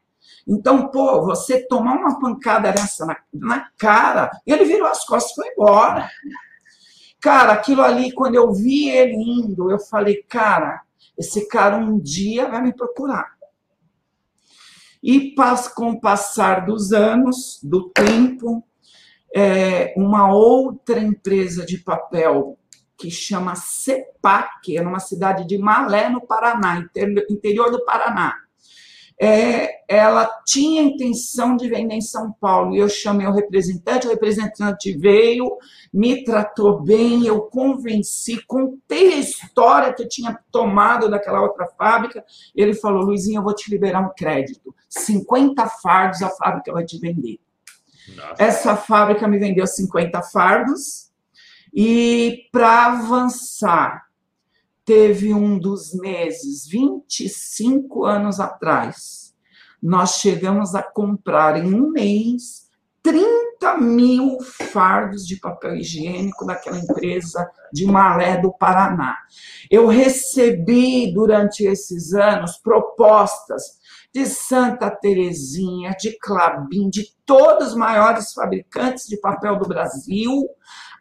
[0.48, 5.34] Então, pô, você tomar uma pancada dessa na, na cara, ele virou as costas e
[5.34, 6.08] foi embora.
[7.20, 10.80] Cara, aquilo ali, quando eu vi ele indo, eu falei, cara,
[11.18, 13.36] esse cara um dia vai me procurar.
[15.02, 15.34] E
[15.74, 18.64] com o passar dos anos, do tempo,
[19.34, 22.58] é, uma outra empresa de papel
[22.96, 26.84] que chama CEPAC, é numa cidade de Malé, no Paraná,
[27.30, 28.47] interior do Paraná.
[29.20, 32.74] É, ela tinha intenção de vender em São Paulo.
[32.74, 35.56] E eu chamei o representante, o representante veio,
[35.92, 42.24] me tratou bem, eu convenci, contei a história que eu tinha tomado daquela outra fábrica.
[42.54, 44.74] Ele falou: Luizinho, eu vou te liberar um crédito.
[44.88, 47.40] 50 fardos a fábrica vai te vender.
[48.14, 48.42] Nossa.
[48.42, 51.08] Essa fábrica me vendeu 50 fardos
[51.74, 54.07] e para avançar,
[54.88, 59.34] teve um dos meses, 25 anos atrás,
[59.82, 62.70] nós chegamos a comprar em um mês
[63.02, 64.38] 30 mil
[64.72, 69.14] fardos de papel higiênico daquela empresa de Malé do Paraná.
[69.70, 73.78] Eu recebi durante esses anos propostas
[74.10, 80.48] de Santa Terezinha, de Clabin, de todos os maiores fabricantes de papel do Brasil,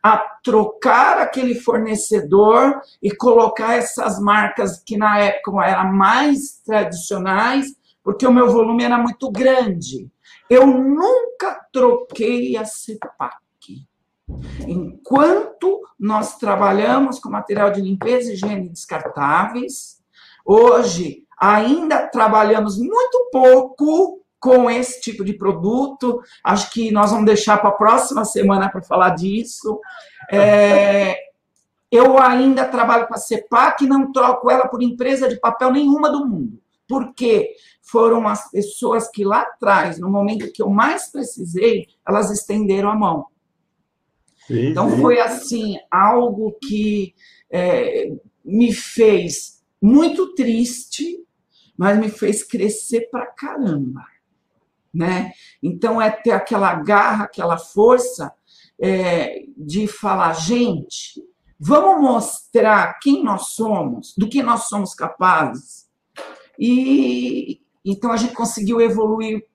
[0.07, 7.67] a trocar aquele fornecedor e colocar essas marcas que na época eram mais tradicionais,
[8.03, 10.09] porque o meu volume era muito grande.
[10.49, 13.35] Eu nunca troquei a CEPAC.
[14.65, 20.01] Enquanto nós trabalhamos com material de limpeza e higiene descartáveis,
[20.45, 26.21] hoje ainda trabalhamos muito pouco com esse tipo de produto.
[26.41, 29.77] Acho que nós vamos deixar para a próxima semana para falar disso.
[30.31, 31.17] É,
[31.91, 36.09] eu ainda trabalho com a CEPAC e não troco ela por empresa de papel nenhuma
[36.09, 36.61] do mundo.
[36.87, 42.89] Porque foram as pessoas que lá atrás, no momento que eu mais precisei, elas estenderam
[42.89, 43.25] a mão.
[44.47, 45.01] Sim, então sim.
[45.01, 47.13] foi assim, algo que
[47.51, 48.13] é,
[48.45, 51.21] me fez muito triste,
[51.77, 54.05] mas me fez crescer pra caramba.
[54.93, 55.31] Né?
[55.61, 58.33] Então é ter aquela garra, aquela força
[58.79, 61.21] é, de falar, gente,
[61.59, 65.87] vamos mostrar quem nós somos, do que nós somos capazes.
[66.59, 69.45] E então a gente conseguiu evoluir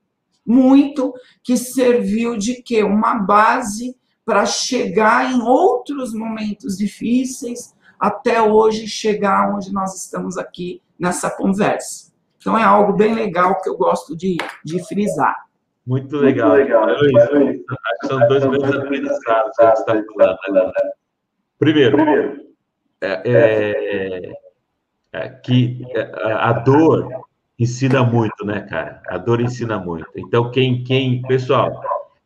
[0.45, 2.83] muito, que serviu de quê?
[2.83, 10.81] Uma base para chegar em outros momentos difíceis, até hoje chegar onde nós estamos aqui
[10.99, 12.12] nessa conversa.
[12.43, 15.47] Então é algo bem legal que eu gosto de, de frisar.
[15.87, 16.51] Muito legal.
[16.51, 16.87] Muito legal.
[17.33, 17.59] Luiz,
[18.01, 20.67] que são dois grandes aprendizados que a gente está falando.
[20.67, 20.91] Né?
[21.57, 22.47] Primeiro,
[23.01, 24.33] é, é,
[25.13, 27.09] é, que é, a dor
[27.57, 29.01] ensina muito, né, cara?
[29.09, 30.11] A dor ensina muito.
[30.17, 31.81] Então, quem, quem, pessoal,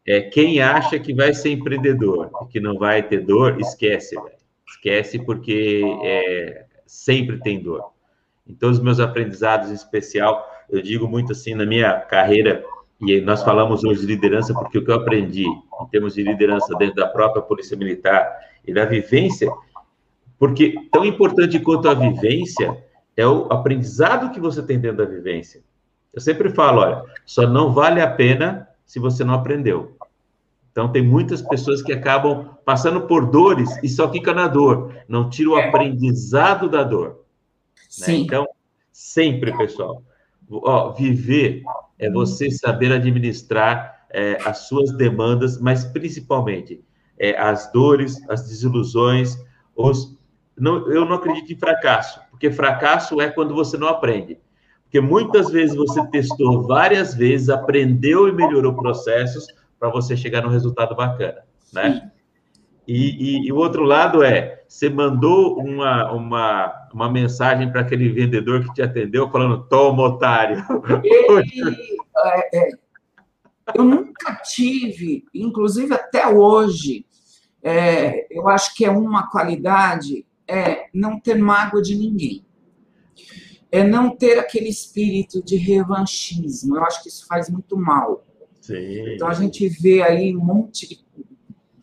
[0.07, 4.37] é, quem acha que vai ser empreendedor e que não vai ter dor, esquece, velho.
[4.67, 7.96] Esquece porque é, sempre tem dor.
[8.47, 12.65] Em todos os meus aprendizados, em especial, eu digo muito assim, na minha carreira,
[13.01, 16.75] e nós falamos hoje de liderança, porque o que eu aprendi em termos de liderança
[16.77, 18.27] dentro da própria Polícia Militar
[18.67, 19.51] e da vivência,
[20.39, 22.77] porque tão importante quanto a vivência
[23.17, 25.63] é o aprendizado que você tem dentro da vivência.
[26.13, 29.97] Eu sempre falo, olha, só não vale a pena se você não aprendeu.
[30.71, 35.31] Então, tem muitas pessoas que acabam passando por dores e só fica na dor, não
[35.31, 37.26] tira o aprendizado da dor.
[38.01, 38.15] Né?
[38.15, 38.47] Então,
[38.93, 40.03] sempre, pessoal,
[40.51, 41.63] ó, viver
[41.99, 46.83] é você saber administrar é, as suas demandas, mas principalmente
[47.19, 49.37] é, as dores, as desilusões,
[49.75, 50.17] os.
[50.57, 54.39] Não, eu não acredito em fracasso, porque fracasso é quando você não aprende.
[54.85, 59.47] Porque muitas vezes você testou várias vezes, aprendeu e melhorou processos,
[59.79, 62.11] para você chegar num resultado bacana, né?
[62.87, 68.09] E, e, e, o outro lado é, você mandou uma, uma, uma mensagem para aquele
[68.09, 70.63] vendedor que te atendeu falando, toma, otário.
[72.19, 72.71] É, é,
[73.75, 77.07] eu nunca tive, inclusive até hoje,
[77.63, 82.45] é, eu acho que é uma qualidade, é não ter mágoa de ninguém.
[83.71, 86.77] É não ter aquele espírito de revanchismo.
[86.77, 88.25] Eu acho que isso faz muito mal.
[88.61, 89.15] Sim.
[89.15, 91.05] Então a gente vê aí um monte de,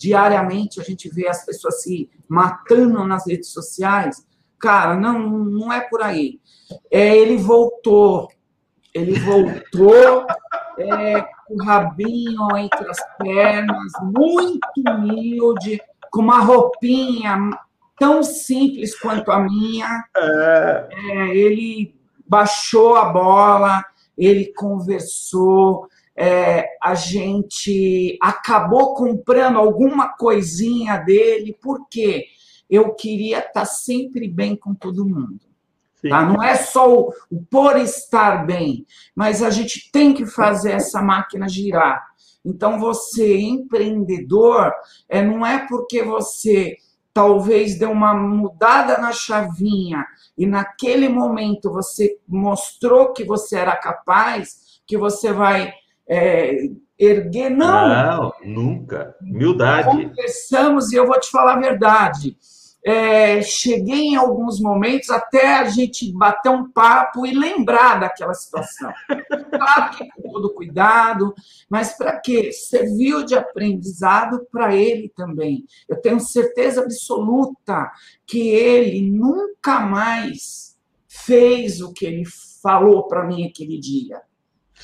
[0.03, 4.27] diariamente a gente vê as pessoas se matando nas redes sociais.
[4.59, 6.41] Cara, não, não é por aí.
[6.91, 8.27] É, ele voltou,
[8.93, 10.25] ele voltou
[10.77, 17.49] é, com o rabinho entre as pernas, muito humilde, com uma roupinha
[17.97, 20.03] tão simples quanto a minha.
[20.17, 20.87] É.
[20.91, 21.95] É, ele
[22.27, 23.81] baixou a bola,
[24.17, 32.25] ele conversou, é, a gente acabou comprando alguma coisinha dele, porque
[32.69, 35.39] eu queria estar sempre bem com todo mundo.
[36.07, 36.25] Tá?
[36.25, 41.01] Não é só o, o por estar bem, mas a gente tem que fazer essa
[41.01, 42.03] máquina girar.
[42.45, 44.73] Então, você, empreendedor,
[45.07, 46.75] é, não é porque você
[47.13, 50.05] talvez deu uma mudada na chavinha
[50.37, 55.71] e naquele momento você mostrou que você era capaz, que você vai
[56.07, 57.87] é, erguer, não.
[57.87, 59.15] Não, nunca.
[59.21, 60.07] Humildade.
[60.07, 62.37] Conversamos e eu vou te falar a verdade.
[62.85, 68.91] É, cheguei em alguns momentos até a gente bater um papo e lembrar daquela situação.
[69.53, 71.33] Claro que com todo cuidado,
[71.69, 72.51] mas para quê?
[72.51, 75.63] Serviu de aprendizado para ele também.
[75.87, 77.91] Eu tenho certeza absoluta
[78.25, 80.75] que ele nunca mais
[81.07, 82.23] fez o que ele
[82.61, 84.21] falou para mim aquele dia.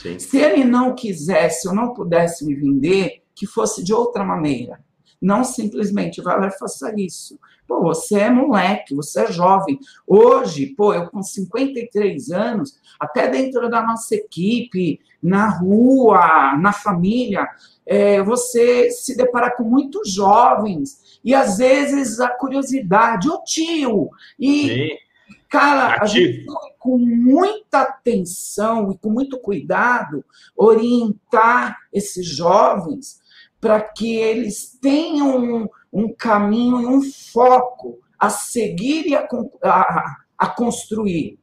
[0.02, 0.18] Sim.
[0.18, 4.80] Se ele não quisesse ou não pudesse me vender, que fosse de outra maneira.
[5.22, 7.38] Não simplesmente vai lá e faça isso.
[7.68, 9.78] Pô, você é moleque, você é jovem.
[10.08, 17.48] Hoje, pô, eu com 53 anos, até dentro da nossa equipe, na rua, na família,
[17.86, 24.10] é, você se depara com muitos jovens e às vezes a curiosidade, o tio,
[24.40, 25.09] e Sim.
[25.50, 26.02] Cara, Ativo.
[26.02, 26.46] a gente
[26.78, 30.24] com muita atenção e com muito cuidado
[30.56, 33.20] orientar esses jovens
[33.60, 39.28] para que eles tenham um, um caminho e um foco a seguir e a,
[39.64, 41.38] a, a construir.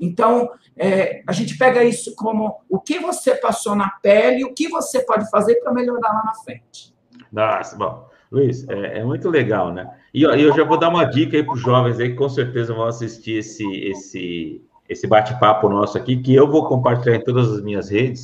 [0.00, 4.52] Então, é, a gente pega isso como o que você passou na pele e o
[4.52, 6.92] que você pode fazer para melhorar lá na frente.
[7.30, 8.11] Nossa, bom.
[8.32, 9.86] Luiz, é, é, muito legal, né?
[10.12, 12.30] E ó, eu já vou dar uma dica aí para os jovens aí que com
[12.30, 17.52] certeza vão assistir esse, esse, esse bate-papo nosso aqui, que eu vou compartilhar em todas
[17.52, 18.22] as minhas redes.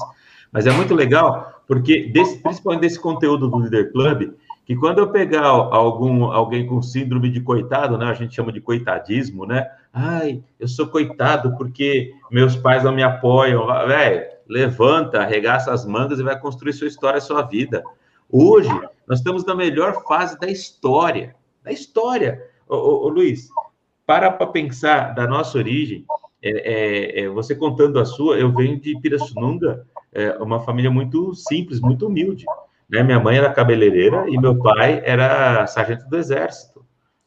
[0.50, 4.32] Mas é muito legal, porque desse, principalmente desse conteúdo do Leader Club,
[4.64, 8.06] que quando eu pegar algum alguém com síndrome de coitado, né?
[8.06, 9.70] A gente chama de coitadismo, né?
[9.92, 13.66] Ai, eu sou coitado porque meus pais não me apoiam.
[13.86, 17.82] Velho, levanta, arregaça as mangas e vai construir sua história, sua vida.
[18.30, 18.70] Hoje,
[19.08, 21.34] nós estamos na melhor fase da história.
[21.64, 22.44] Da história.
[22.68, 23.48] Ô, ô, ô Luiz,
[24.06, 26.04] para para pensar da nossa origem.
[26.40, 31.34] É, é, é, você contando a sua, eu venho de Pirassununga, é, uma família muito
[31.34, 32.44] simples, muito humilde.
[32.88, 33.02] Né?
[33.02, 36.84] Minha mãe era cabeleireira e meu pai era sargento do exército.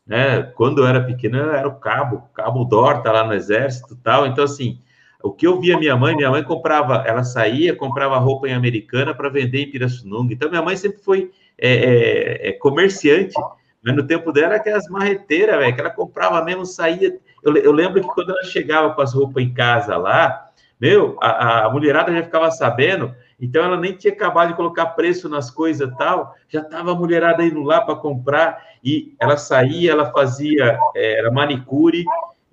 [0.08, 0.44] Né?
[0.44, 4.26] Quando eu era pequeno, eu era o cabo, cabo Dorta lá no exército tal.
[4.26, 4.80] Então, assim,
[5.22, 9.14] o que eu via minha mãe, minha mãe comprava, ela saía, comprava roupa em Americana
[9.14, 10.34] para vender em Pirassununga.
[10.34, 11.32] Então, minha mãe sempre foi
[11.62, 13.36] é, é, é comerciante,
[13.84, 17.18] mas no tempo dela, aquelas marreteiras, velho, que ela comprava mesmo, saía.
[17.44, 20.50] Eu, eu, lembro que quando ela chegava com as roupas em casa lá,
[20.80, 25.30] meu, a, a mulherada já ficava sabendo, então ela nem tinha acabado de colocar preço
[25.30, 30.12] nas coisas tal, já estava a mulherada indo lá para comprar, e ela saía, ela
[30.12, 32.04] fazia, é, era manicure,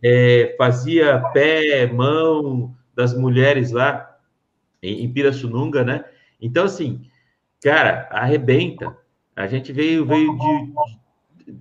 [0.03, 4.17] é, fazia pé, mão das mulheres lá
[4.83, 6.05] em, em Pirassununga, né?
[6.41, 7.08] Então, assim,
[7.63, 8.97] cara, arrebenta.
[9.35, 10.73] A gente veio, veio de,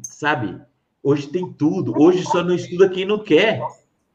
[0.01, 0.59] sabe?
[1.03, 1.93] Hoje tem tudo.
[1.97, 3.61] Hoje só não estuda quem não quer.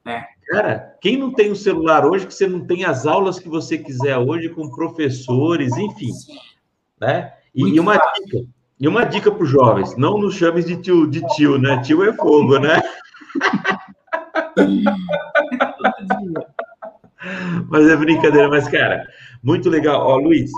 [0.04, 0.24] É.
[0.48, 3.78] Cara, quem não tem um celular hoje, que você não tem as aulas que você
[3.78, 6.10] quiser hoje com professores, enfim,
[7.00, 7.32] né?
[7.54, 8.44] E, e uma dica,
[8.78, 11.80] e uma dica para os jovens, não nos chames de tio, de tio, né?
[11.82, 12.82] Tio é fogo, né?
[17.70, 19.06] mas é brincadeira, mas, cara,
[19.42, 20.06] muito legal.
[20.06, 20.50] Ó, Luiz,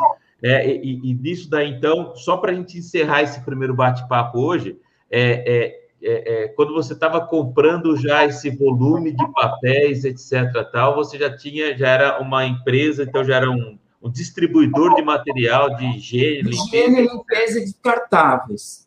[0.43, 4.76] é, e, e nisso daí, então, só para a gente encerrar esse primeiro bate-papo hoje,
[5.11, 10.97] é, é, é, é quando você estava comprando já esse volume de papéis, etc., tal,
[10.97, 15.76] você já tinha, já era uma empresa, então já era um, um distribuidor de material
[15.76, 16.62] de higiene, limpeza.
[16.66, 18.85] Higiene e limpeza descartáveis.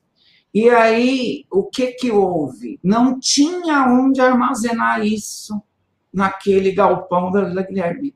[0.53, 2.79] E aí, o que que houve?
[2.83, 5.61] Não tinha onde armazenar isso
[6.13, 8.15] naquele galpão da Vila Guilherme.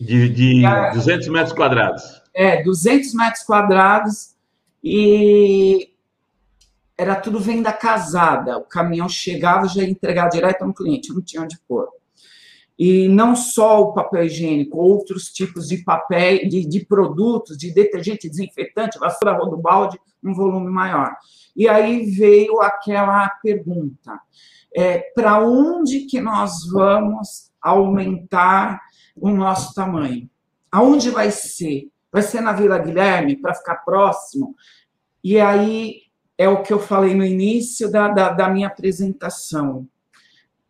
[0.00, 0.62] De, de
[0.94, 2.22] 200 metros quadrados.
[2.36, 4.36] É, 200 metros quadrados
[4.84, 5.90] e
[6.98, 8.58] era tudo venda casada.
[8.58, 11.88] O caminhão chegava já ia entregar direto no cliente, não tinha onde pôr.
[12.78, 18.28] E não só o papel higiênico, outros tipos de papel, de, de produtos, de detergente,
[18.28, 21.16] desinfetante, vassoura, rodo balde, um volume maior.
[21.56, 24.20] E aí veio aquela pergunta:
[24.74, 28.80] é, para onde que nós vamos aumentar
[29.16, 30.28] o nosso tamanho?
[30.70, 31.88] Aonde vai ser?
[32.12, 34.54] Vai ser na Vila Guilherme para ficar próximo?
[35.22, 36.02] E aí
[36.38, 39.88] é o que eu falei no início da, da, da minha apresentação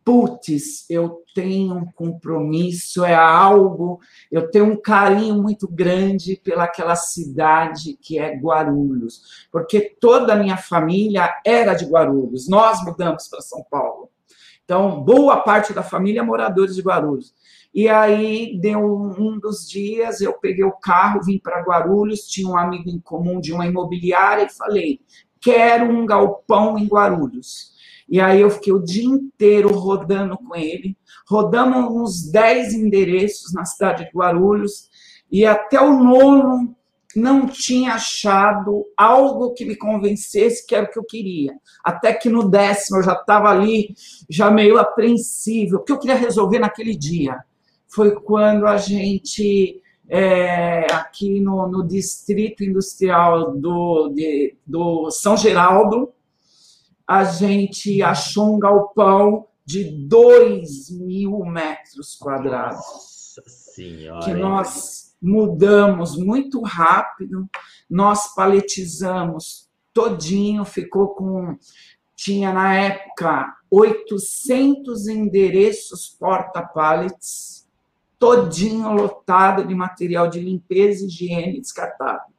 [0.07, 3.99] putz, eu tenho um compromisso, é algo,
[4.31, 10.55] eu tenho um carinho muito grande pelaquela cidade que é Guarulhos, porque toda a minha
[10.55, 14.09] família era de Guarulhos, nós mudamos para São Paulo.
[14.67, 17.33] Então, boa parte da família é moradores de Guarulhos.
[17.73, 18.81] E aí, deu
[19.17, 23.39] um dos dias, eu peguei o carro, vim para Guarulhos, tinha um amigo em comum
[23.39, 24.99] de uma imobiliária e falei:
[25.39, 27.71] quero um galpão em Guarulhos.
[28.09, 30.97] E aí eu fiquei o dia inteiro rodando com ele.
[31.29, 34.89] Rodamos uns 10 endereços na cidade de Guarulhos
[35.31, 36.75] e até o nono
[37.17, 41.53] não tinha achado algo que me convencesse que era o que eu queria.
[41.83, 43.95] Até que no décimo eu já estava ali,
[44.29, 45.79] já meio apreensível.
[45.79, 47.39] O que eu queria resolver naquele dia
[47.87, 56.13] foi quando a gente, é, aqui no, no Distrito Industrial do, de, do São Geraldo,
[57.07, 62.77] a gente achou um galpão de 2 mil metros quadrados.
[62.77, 64.25] Nossa senhora.
[64.25, 67.47] Que nós mudamos muito rápido,
[67.89, 71.57] nós paletizamos todinho, ficou com.
[72.15, 77.67] Tinha na época 800 endereços porta-pallets,
[78.17, 82.33] todinho lotado de material de limpeza e higiene descartável.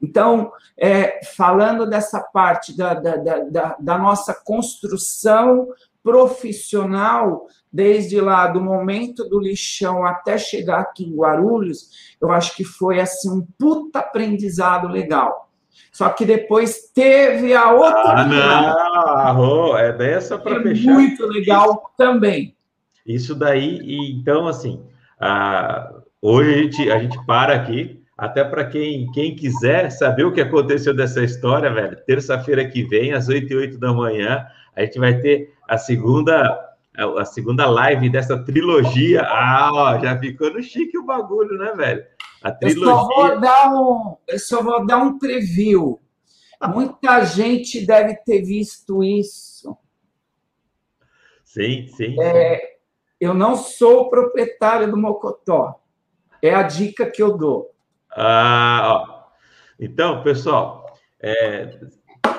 [0.00, 5.68] Então, é, falando dessa parte da, da, da, da nossa construção
[6.02, 12.64] profissional, desde lá do momento do lixão até chegar aqui em Guarulhos, eu acho que
[12.64, 15.48] foi assim um puta aprendizado legal.
[15.92, 18.22] Só que depois teve a outra.
[18.22, 20.92] Ah, não, é dessa para é fechar.
[20.92, 22.56] Muito legal isso, também.
[23.06, 24.82] Isso daí, e então, assim,
[25.20, 30.32] ah, hoje a gente, a gente para aqui, até para quem, quem quiser saber o
[30.32, 34.44] que aconteceu dessa história, velho, terça-feira que vem, às 8 e 8 da manhã,
[34.74, 36.64] a gente vai ter a segunda
[36.96, 39.22] a segunda live dessa trilogia.
[39.22, 42.04] Ah, ó, já ficou no chique o bagulho, né, velho?
[42.42, 42.92] A trilogia.
[42.92, 46.00] Eu só vou dar um, eu só vou dar um preview.
[46.74, 49.76] Muita gente deve ter visto isso.
[51.44, 52.20] Sim, sim.
[52.20, 52.78] É,
[53.20, 55.80] eu não sou proprietário do Mocotó.
[56.42, 57.77] É a dica que eu dou.
[58.20, 59.26] Ah.
[59.78, 61.78] Então, pessoal, é,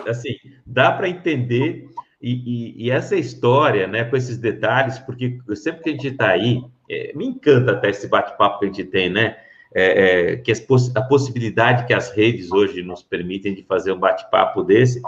[0.06, 1.90] assim, dá para entender
[2.22, 6.32] e, e, e, essa história, né, com esses detalhes, porque sempre que a gente está
[6.32, 9.38] aí, é, me encanta até esse bate-papo que a gente tem, né?
[9.74, 10.52] É, é, que
[10.96, 15.00] a possibilidade que as redes hoje nos permitem de fazer um bate-papo desse,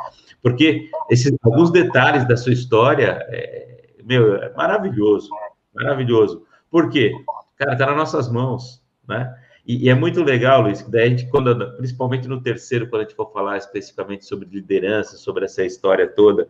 [0.42, 5.30] porque esses alguns detalhes da sua história, é, meu, é maravilhoso,
[5.74, 6.46] maravilhoso.
[6.70, 7.12] Por quê?
[7.58, 9.36] cara, está nas nossas mãos, né?
[9.66, 13.02] E, e, é muito legal, Luiz, que daí a gente, quando, principalmente no terceiro, quando
[13.02, 16.48] a gente for falar especificamente sobre liderança, sobre essa história toda,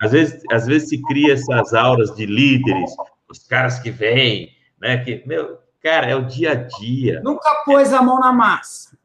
[0.00, 2.90] às vezes, às vezes se cria essas auras de líderes,
[3.28, 4.50] os caras que vêm,
[4.80, 4.98] né?
[4.98, 7.20] Que, meu, cara, é o dia a dia.
[7.22, 8.96] Nunca pôs a mão na massa.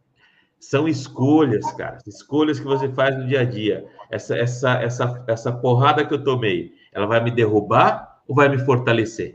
[0.60, 3.86] São escolhas, cara, escolhas que você faz no dia a dia.
[4.12, 8.58] Essa, essa, essa, essa porrada que eu tomei, ela vai me derrubar ou vai me
[8.58, 9.34] fortalecer?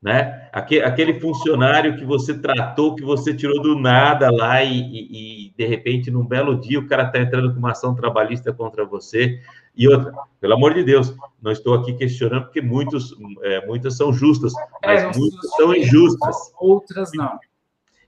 [0.00, 0.48] Né?
[0.52, 5.66] Aquele funcionário que você tratou, que você tirou do nada lá e, e, e de
[5.66, 9.40] repente, num belo dia, o cara está entrando com uma ação trabalhista contra você.
[9.76, 14.12] E outra, pelo amor de Deus, não estou aqui questionando, porque muitos, é, muitas são
[14.12, 16.36] justas, é, mas é, muitas são injustas.
[16.58, 17.38] Outras não.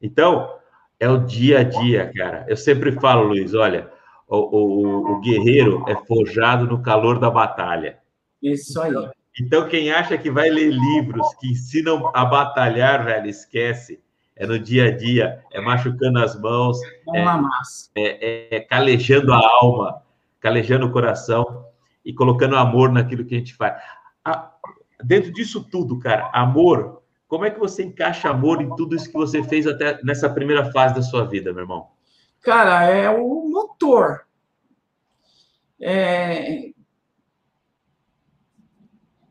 [0.01, 0.55] Então,
[0.99, 2.47] é o dia a dia, cara.
[2.49, 3.91] Eu sempre falo, Luiz, olha,
[4.29, 7.99] o, o, o guerreiro é forjado no calor da batalha.
[8.41, 8.95] Isso aí.
[9.39, 14.01] Então, quem acha que vai ler livros que ensinam a batalhar, velho, esquece.
[14.37, 16.79] É no dia a dia, é machucando as mãos,
[17.15, 17.21] é,
[17.95, 20.03] é, é, calejando a alma,
[20.41, 21.67] calejando o coração
[22.03, 23.79] e colocando amor naquilo que a gente faz.
[24.25, 24.51] A,
[25.05, 29.17] dentro disso tudo, cara, amor, como é que você encaixa amor em tudo isso que
[29.17, 31.89] você fez até nessa primeira fase da sua vida, meu irmão?
[32.41, 34.23] Cara, é o motor.
[35.79, 36.71] É,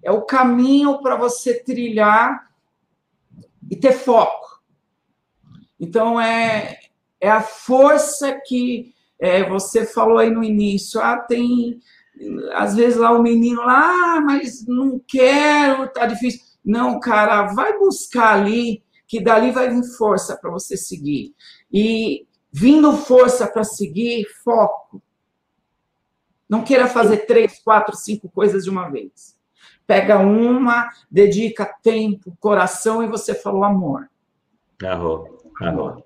[0.03, 2.49] é o caminho para você trilhar
[3.69, 4.61] e ter foco.
[5.79, 6.79] Então, é,
[7.19, 10.99] é a força que é, você falou aí no início.
[11.01, 11.79] Ah, tem.
[12.53, 16.41] Às vezes lá o menino lá, ah, mas não quero, tá difícil.
[16.63, 21.33] Não, cara, vai buscar ali, que dali vai vir força para você seguir.
[21.71, 25.01] E vindo força para seguir, foco.
[26.47, 29.38] Não queira fazer três, quatro, cinco coisas de uma vez.
[29.89, 34.07] Pega uma, dedica tempo, coração e você falou amor.
[34.85, 36.03] Arro, amor.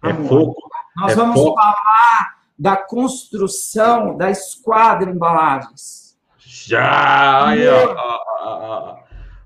[0.00, 0.54] É fogo.
[0.96, 1.56] Nós é vamos fogo.
[1.56, 6.16] falar da construção da esquadra embalagens.
[6.38, 7.48] Já!
[7.48, 8.96] Aí, ó, ó, ó,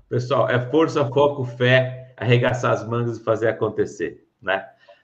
[0.07, 4.63] Pessoal, é força, foco, fé, arregaçar as mangas e fazer acontecer, né?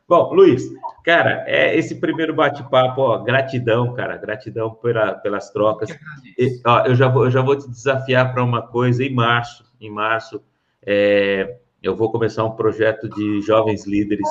[0.10, 0.64] Bom, Luiz,
[1.06, 5.88] cara, é esse primeiro bate-papo, gratidão, cara, gratidão pela, pelas trocas.
[6.36, 9.64] E, ó, eu, já vou, eu já vou te desafiar para uma coisa em março.
[9.80, 10.42] Em março,
[10.84, 14.28] é, eu vou começar um projeto de jovens líderes,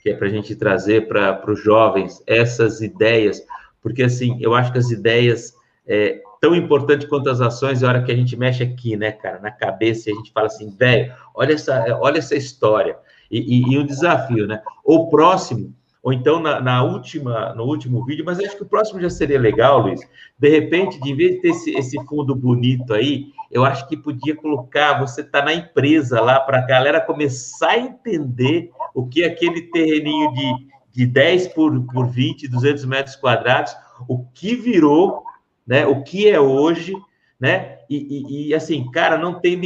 [0.00, 3.44] que é para a gente trazer para os jovens essas ideias,
[3.82, 5.56] porque assim, eu acho que as ideias
[5.88, 9.10] é tão importante quanto as ações, é a hora que a gente mexe aqui, né,
[9.10, 12.96] cara, na cabeça, e a gente fala assim, velho, olha essa, olha essa história
[13.30, 14.62] e, e, e o desafio, né?
[14.84, 15.74] Ou próximo,
[16.06, 19.40] ou então na, na, última, no último vídeo, mas acho que o próximo já seria
[19.40, 20.00] legal, Luiz.
[20.38, 24.36] De repente, de vez de ter esse, esse fundo bonito aí, eu acho que podia
[24.36, 29.26] colocar, você tá na empresa lá, para a galera começar a entender o que é
[29.26, 33.74] aquele terreninho de, de 10 por, por 20, 200 metros quadrados,
[34.08, 35.24] o que virou,
[35.66, 35.86] né?
[35.86, 36.94] O que é hoje,
[37.40, 37.78] né?
[37.90, 39.60] E, e, e assim, cara, não tem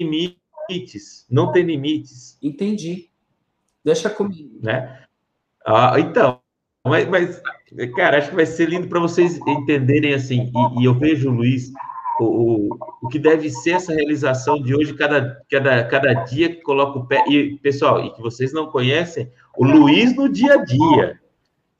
[0.00, 0.38] limite
[0.68, 2.38] limites, não tem limites.
[2.42, 3.10] Entendi.
[3.84, 4.58] Deixa comigo.
[4.62, 5.04] Né?
[5.64, 6.40] Ah, então,
[6.84, 7.42] mas, mas,
[7.94, 10.52] cara, acho que vai ser lindo para vocês entenderem assim.
[10.54, 11.72] E, e, eu vejo, Luiz,
[12.20, 16.62] o, o, o que deve ser essa realização de hoje, cada, cada, cada dia que
[16.62, 17.24] coloca o pé.
[17.28, 21.20] E, pessoal, e que vocês não conhecem, o Luiz no dia a dia.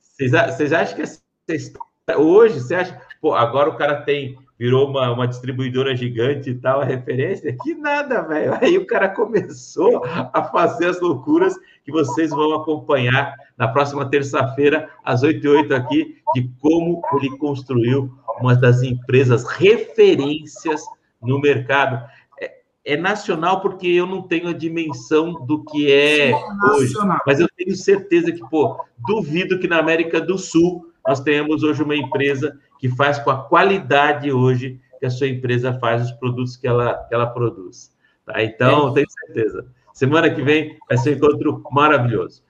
[0.00, 1.86] Vocês, vocês acham que essa história,
[2.18, 6.80] hoje, você acha, pô, agora o cara tem virou uma, uma distribuidora gigante e tal,
[6.80, 7.54] a referência.
[7.62, 8.56] Que nada, velho.
[8.60, 11.54] Aí o cara começou a fazer as loucuras
[11.84, 17.36] que vocês vão acompanhar na próxima terça-feira, às 8 e 8 aqui, de como ele
[17.38, 20.82] construiu uma das empresas referências
[21.22, 22.04] no mercado.
[22.40, 22.52] É,
[22.84, 26.32] é nacional porque eu não tenho a dimensão do que é
[26.72, 26.94] hoje,
[27.26, 31.82] mas eu tenho certeza que, pô, duvido que na América do Sul nós tenhamos hoje
[31.82, 36.56] uma empresa que faz com a qualidade hoje que a sua empresa faz os produtos
[36.56, 37.94] que ela, que ela produz.
[38.24, 38.42] Tá?
[38.42, 38.94] Então, é.
[38.94, 39.66] tenho certeza.
[39.92, 42.42] Semana que vem vai ser um encontro maravilhoso.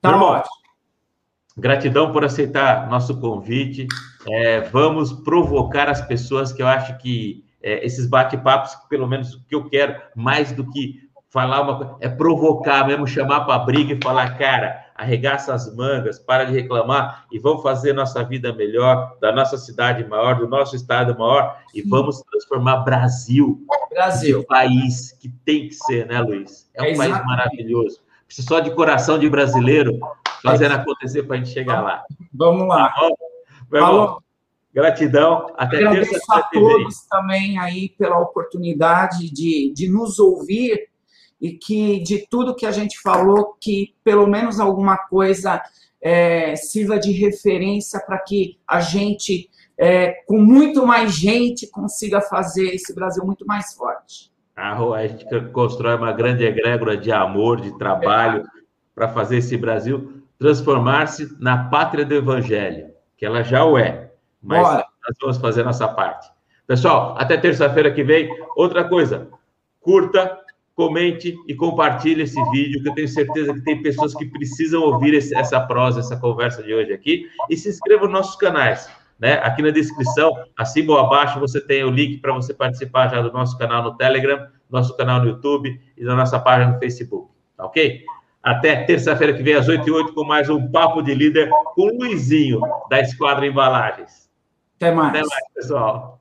[0.00, 0.54] Tá irmão, ótimo.
[1.58, 3.86] Gratidão por aceitar nosso convite.
[4.28, 9.44] É, vamos provocar as pessoas que eu acho que é, esses bate-papos, pelo menos o
[9.44, 13.92] que eu quero, mais do que falar uma coisa, é provocar mesmo, chamar para briga
[13.92, 19.16] e falar, cara, arregaça as mangas, para de reclamar e vamos fazer nossa vida melhor,
[19.20, 21.88] da nossa cidade maior, do nosso estado maior e Sim.
[21.88, 23.60] vamos transformar Brasil,
[23.90, 26.70] Brasil, país que tem que ser, né, Luiz?
[26.74, 28.00] É um é país maravilhoso.
[28.26, 29.98] Precisa só de coração de brasileiro
[30.42, 30.76] fazendo é.
[30.76, 32.02] acontecer para a gente chegar lá.
[32.32, 32.88] Vamos lá.
[32.90, 33.08] Tá
[33.78, 34.22] Falou.
[34.72, 35.54] Gratidão.
[35.56, 40.88] Até Agradeço a todos também aí pela oportunidade de, de nos ouvir
[41.40, 45.62] e que de tudo que a gente falou, que pelo menos alguma coisa
[46.00, 52.74] é, sirva de referência para que a gente, é, com muito mais gente, consiga fazer
[52.74, 54.30] esse Brasil muito mais forte.
[54.56, 58.44] A gente constrói uma grande egrégora de amor, de trabalho,
[58.94, 64.10] para fazer esse Brasil transformar-se na pátria do Evangelho, que ela já o é.
[64.42, 64.86] Mas Bora.
[65.06, 66.30] nós vamos fazer nossa parte.
[66.66, 68.28] Pessoal, até terça-feira que vem.
[68.56, 69.28] Outra coisa,
[69.80, 70.38] curta,
[70.76, 75.14] comente e compartilhe esse vídeo, que eu tenho certeza que tem pessoas que precisam ouvir
[75.14, 77.26] esse, essa prosa, essa conversa de hoje aqui.
[77.48, 78.88] E se inscreva nos nossos canais.
[79.18, 79.40] Né?
[79.42, 83.32] Aqui na descrição, acima ou abaixo, você tem o link para você participar já do
[83.32, 87.30] nosso canal no Telegram, nosso canal no YouTube e da nossa página no Facebook.
[87.56, 88.04] Tá ok?
[88.42, 91.86] Até terça-feira que vem, às 8 e 8 com mais um Papo de Líder com
[91.88, 92.60] o Luizinho,
[92.90, 94.28] da Esquadra Embalagens.
[94.76, 95.08] Até mais.
[95.08, 96.15] Até mais, pessoal.